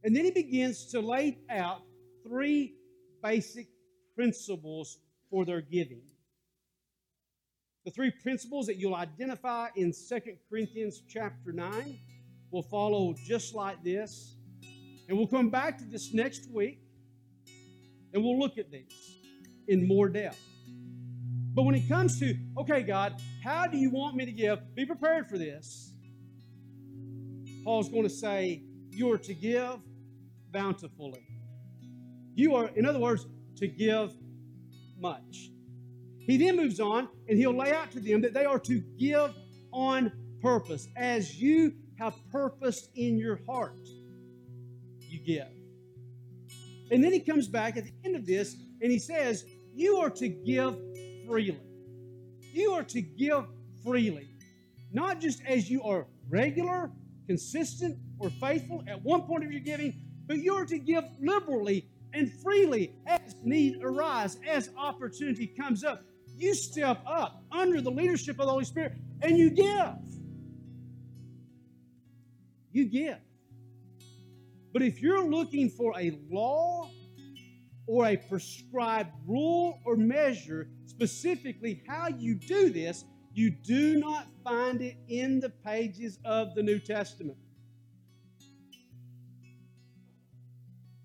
And 0.05 0.15
then 0.15 0.27
he 0.27 0.31
begins 0.31 0.87
to 0.93 1.01
lay 1.01 1.39
out 1.51 1.83
three 2.25 2.77
basic 3.21 3.67
principles 4.15 4.99
for 5.29 5.45
their 5.45 5.61
giving. 5.61 6.03
The 7.89 7.95
three 7.95 8.11
principles 8.11 8.67
that 8.67 8.77
you'll 8.77 8.95
identify 8.95 9.69
in 9.75 9.95
2 9.95 10.21
Corinthians 10.51 11.01
chapter 11.09 11.53
9 11.53 11.99
will 12.51 12.61
follow 12.61 13.15
just 13.25 13.55
like 13.55 13.83
this. 13.83 14.37
And 15.09 15.17
we'll 15.17 15.27
come 15.27 15.49
back 15.49 15.79
to 15.79 15.85
this 15.85 16.13
next 16.13 16.51
week 16.51 16.83
and 18.13 18.23
we'll 18.23 18.39
look 18.39 18.59
at 18.59 18.71
these 18.71 19.17
in 19.69 19.89
more 19.89 20.11
depth. 20.11 20.39
But 21.55 21.63
when 21.63 21.75
it 21.75 21.89
comes 21.89 22.21
to, 22.21 22.37
okay, 22.59 22.83
God, 22.83 23.23
how 23.43 23.67
do 23.67 23.79
you 23.79 23.89
want 23.89 24.17
me 24.17 24.27
to 24.27 24.33
give? 24.33 24.59
Be 24.75 24.85
prepared 24.85 25.27
for 25.27 25.39
this. 25.39 25.95
Paul's 27.65 27.89
going 27.89 28.03
to 28.03 28.11
say, 28.11 28.65
You 28.91 29.11
are 29.13 29.19
to 29.19 29.33
give 29.33 29.79
bountifully. 30.53 31.27
You 32.35 32.55
are, 32.55 32.67
in 32.67 32.85
other 32.85 32.99
words, 32.99 33.27
to 33.57 33.67
give 33.67 34.13
much. 35.01 35.53
He 36.29 36.37
then 36.37 36.57
moves 36.57 36.79
on 36.79 37.09
and 37.27 37.39
he'll 37.39 37.57
lay 37.57 37.73
out 37.73 37.91
to 37.93 38.01
them 38.01 38.21
that 38.21 38.35
they 38.35 38.45
are 38.45 38.59
to 38.61 38.81
give 38.99 39.35
on 39.73 40.13
purpose. 40.43 40.87
As 40.95 41.41
you 41.41 41.73
have 41.99 42.15
purpose 42.31 42.89
in 42.95 43.17
your 43.17 43.41
heart, 43.49 43.89
you 45.01 45.19
give. 45.21 45.49
And 46.91 47.03
then 47.03 47.15
he 47.15 47.21
comes 47.21 47.49
back 47.49 47.79
at 47.79 47.85
the 47.85 47.93
end 48.05 48.15
of 48.15 48.27
this 48.27 48.57
and 48.83 48.93
he 48.93 48.99
says, 48.99 49.47
You 49.75 49.97
are 49.97 50.11
to 50.11 50.29
give 50.29 50.77
freely. 51.27 51.61
You 52.53 52.73
are 52.73 52.85
to 52.85 53.01
give 53.01 53.47
freely, 53.83 54.29
not 54.93 55.21
just 55.21 55.43
as 55.47 55.71
you 55.71 55.83
are 55.83 56.07
regular, 56.29 56.91
consistent, 57.27 57.97
or 58.19 58.29
faithful 58.29 58.85
at 58.87 59.03
one 59.03 59.23
point 59.23 59.45
of 59.45 59.51
your 59.51 59.63
giving, 59.63 59.95
but 60.27 60.39
you 60.39 60.53
are 60.55 60.67
to 60.67 60.79
give 60.79 61.05
liberally 61.21 61.89
and 62.13 62.31
freely 62.43 62.93
as 63.07 63.35
need 63.43 63.83
arise, 63.83 64.39
as 64.47 64.69
opportunity 64.77 65.47
comes 65.47 65.85
up. 65.85 66.05
You 66.39 66.55
step 66.55 67.03
up 67.05 67.43
under 67.51 67.81
the 67.81 67.91
leadership 67.91 68.39
of 68.39 68.47
the 68.47 68.53
Holy 68.53 68.65
Spirit 68.65 68.93
and 69.23 69.37
you 69.37 69.51
give. 69.51 69.97
You 72.71 72.85
give. 72.85 73.19
But 74.73 74.83
if 74.83 75.03
you're 75.03 75.25
looking 75.25 75.69
for 75.69 75.93
a 75.99 76.17
law 76.31 76.91
or 77.87 78.07
a 78.07 78.17
prescribed 78.17 79.11
rule 79.27 79.81
or 79.85 79.97
measure, 79.97 80.69
specifically 80.87 81.83
how 81.89 82.09
you 82.09 82.35
do 82.35 82.71
this, 82.71 83.05
you 83.33 83.51
do 83.51 83.99
not 83.99 84.27
find 84.45 84.81
it 84.81 84.97
in 85.09 85.41
the 85.41 85.51
pages 85.51 86.19
of 86.25 86.55
the 86.55 86.63
New 86.63 86.79
Testament. 86.79 87.39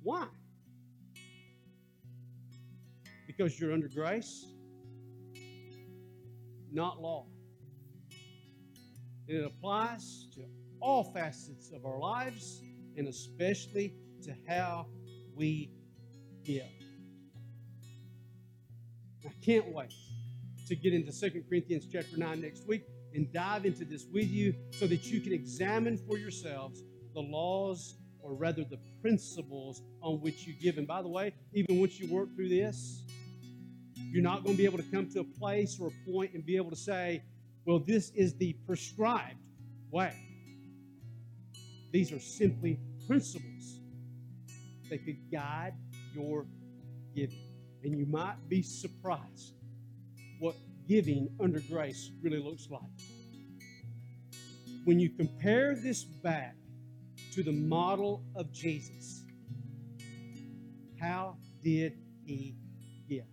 Why? 0.03 0.27
Because 3.25 3.59
you're 3.59 3.73
under 3.73 3.87
grace, 3.87 4.45
not 6.73 7.01
law. 7.01 7.25
And 9.27 9.37
it 9.37 9.45
applies 9.45 10.27
to 10.35 10.41
all 10.81 11.13
facets 11.13 11.71
of 11.71 11.85
our 11.85 11.99
lives 11.99 12.61
and 12.97 13.07
especially 13.07 13.95
to 14.23 14.33
how 14.47 14.87
we 15.35 15.71
give. 16.43 16.63
I 19.25 19.31
can't 19.43 19.73
wait 19.73 19.93
to 20.67 20.75
get 20.75 20.93
into 20.93 21.11
Second 21.11 21.45
Corinthians 21.47 21.87
chapter 21.91 22.17
9 22.17 22.41
next 22.41 22.67
week 22.67 22.83
and 23.13 23.31
dive 23.31 23.65
into 23.65 23.85
this 23.85 24.05
with 24.11 24.29
you 24.29 24.53
so 24.71 24.87
that 24.87 25.05
you 25.05 25.21
can 25.21 25.31
examine 25.31 25.97
for 25.97 26.17
yourselves 26.17 26.81
the 27.13 27.21
laws 27.21 27.95
or 28.21 28.33
rather 28.35 28.63
the 28.63 28.79
principles 29.01 29.81
on 30.01 30.21
which 30.21 30.47
you 30.47 30.53
give. 30.53 30.77
And 30.77 30.87
by 30.87 31.01
the 31.01 31.09
way, 31.09 31.33
even 31.53 31.79
once 31.79 31.99
you 31.99 32.11
work 32.11 32.35
through 32.35 32.49
this, 32.49 33.02
you're 34.13 34.21
not 34.21 34.43
going 34.43 34.55
to 34.55 34.57
be 34.59 34.65
able 34.65 34.77
to 34.77 34.83
come 34.91 35.09
to 35.09 35.21
a 35.21 35.23
place 35.23 35.79
or 35.81 35.87
a 35.87 36.11
point 36.11 36.35
and 36.35 36.45
be 36.45 36.55
able 36.55 36.69
to 36.69 36.75
say, 36.75 37.23
well, 37.65 37.79
this 37.79 38.11
is 38.11 38.35
the 38.35 38.53
prescribed 38.67 39.39
way. 39.89 40.13
These 41.91 42.11
are 42.11 42.19
simply 42.19 42.79
principles 43.07 43.79
that 44.91 45.03
could 45.03 45.17
guide 45.31 45.73
your 46.13 46.45
giving. 47.15 47.39
And 47.83 47.97
you 47.97 48.05
might 48.05 48.35
be 48.47 48.61
surprised 48.61 49.55
what 50.39 50.55
giving 50.87 51.27
under 51.39 51.59
grace 51.61 52.11
really 52.21 52.39
looks 52.39 52.67
like. 52.69 52.81
When 54.85 54.99
you 54.99 55.09
compare 55.09 55.73
this 55.73 56.03
back 56.03 56.55
to 57.31 57.41
the 57.41 57.51
model 57.51 58.23
of 58.35 58.51
Jesus, 58.51 59.23
how 61.01 61.37
did 61.63 61.97
he 62.25 62.55
give? 63.09 63.23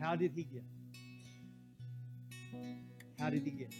How 0.00 0.16
did 0.16 0.32
he 0.32 0.44
get? 0.44 0.64
How 3.18 3.30
did 3.30 3.42
he 3.42 3.50
give? 3.50 3.74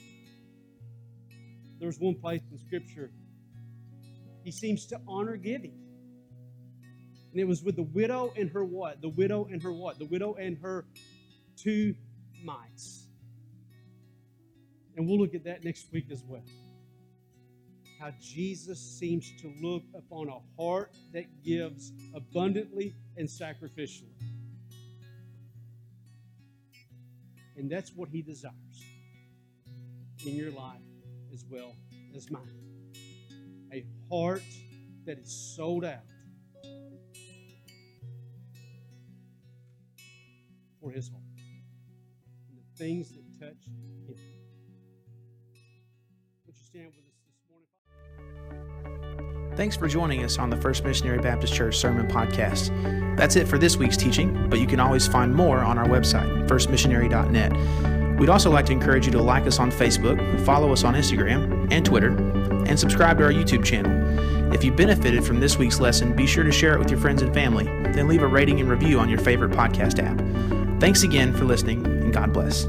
There's 1.79 1.99
one 1.99 2.15
place 2.17 2.43
in 2.51 2.59
Scripture 2.59 3.11
he 4.49 4.53
seems 4.53 4.87
to 4.87 4.99
honor 5.07 5.37
giving. 5.37 5.79
And 7.33 7.39
it 7.39 7.45
was 7.45 7.63
with 7.63 7.77
the 7.77 7.83
widow 7.83 8.33
and 8.35 8.51
her 8.51 8.65
what? 8.65 9.03
The 9.03 9.11
widow 9.11 9.47
and 9.51 9.63
her 9.63 9.71
what? 9.71 9.99
The 9.99 10.07
widow 10.07 10.37
and 10.37 10.57
her 10.63 10.87
two 11.55 11.95
mites. 12.43 13.09
And 14.97 15.07
we'll 15.07 15.19
look 15.19 15.35
at 15.35 15.45
that 15.45 15.65
next 15.65 15.93
week 15.93 16.07
as 16.11 16.25
well. 16.27 16.45
How 18.01 18.11
Jesus 18.23 18.81
seems 18.81 19.31
to 19.43 19.53
look 19.61 19.83
upon 19.95 20.29
a 20.29 20.39
heart 20.57 20.97
that 21.13 21.27
gives 21.45 21.93
abundantly 22.15 22.95
and 23.19 23.29
sacrificially. 23.29 24.15
And 27.59 27.69
that's 27.69 27.91
what 27.95 28.09
he 28.09 28.23
desires 28.23 28.55
in 30.25 30.37
your 30.37 30.53
life 30.53 30.79
as 31.33 31.45
well 31.51 31.75
as 32.15 32.31
mine. 32.31 32.43
A 33.73 33.85
heart 34.09 34.43
that 35.05 35.19
is 35.19 35.31
sold 35.57 35.85
out 35.85 36.05
for 40.81 40.93
his 40.93 41.11
heart 41.11 41.23
and 42.49 42.57
the 42.57 42.79
things 42.79 43.11
that 43.11 43.41
touch 43.41 43.67
him. 43.67 43.75
Would 46.47 46.57
you 46.57 46.65
stand 46.65 46.93
with? 46.97 47.08
Thanks 49.59 49.75
for 49.75 49.89
joining 49.89 50.23
us 50.23 50.39
on 50.39 50.51
the 50.51 50.57
First 50.57 50.85
Missionary 50.85 51.19
Baptist 51.19 51.53
Church 51.53 51.79
Sermon 51.79 52.07
Podcast. 52.07 52.71
That's 53.17 53.35
it 53.35 53.49
for 53.49 53.59
this 53.59 53.77
week's 53.77 53.97
teaching, 53.97 54.49
but 54.49 54.61
you 54.61 54.69
can 54.69 54.79
always 54.79 55.09
find 55.09 55.35
more 55.35 55.59
on 55.59 55.77
our 55.77 55.87
website, 55.89 56.47
firstmissionary.net. 56.47 58.21
We'd 58.21 58.29
also 58.29 58.53
like 58.53 58.67
to 58.67 58.73
encourage 58.73 59.07
you 59.07 59.11
to 59.11 59.21
like 59.21 59.49
us 59.49 59.59
on 59.59 59.73
Facebook, 59.73 60.47
follow 60.47 60.73
us 60.73 60.85
on 60.85 60.95
Instagram 60.95 61.73
and 61.73 61.85
Twitter, 61.85 62.17
and 62.67 62.79
subscribe 62.79 63.19
to 63.19 63.25
our 63.25 63.33
YouTube 63.33 63.65
channel. 63.65 64.55
If 64.55 64.63
you 64.63 64.71
benefited 64.71 65.25
from 65.25 65.41
this 65.41 65.59
week's 65.59 65.81
lesson, 65.81 66.15
be 66.15 66.29
sure 66.29 66.45
to 66.45 66.53
share 66.53 66.75
it 66.75 66.79
with 66.79 66.93
your 66.93 67.01
friends 67.01 67.23
and 67.23 67.35
family, 67.35 67.65
then 67.65 68.07
leave 68.07 68.23
a 68.23 68.29
rating 68.29 68.61
and 68.61 68.71
review 68.71 69.01
on 69.01 69.09
your 69.09 69.19
favorite 69.19 69.51
podcast 69.51 69.99
app. 69.99 70.81
Thanks 70.81 71.03
again 71.03 71.35
for 71.35 71.45
listening, 71.45 71.85
and 71.85 72.13
God 72.13 72.33
bless. 72.33 72.69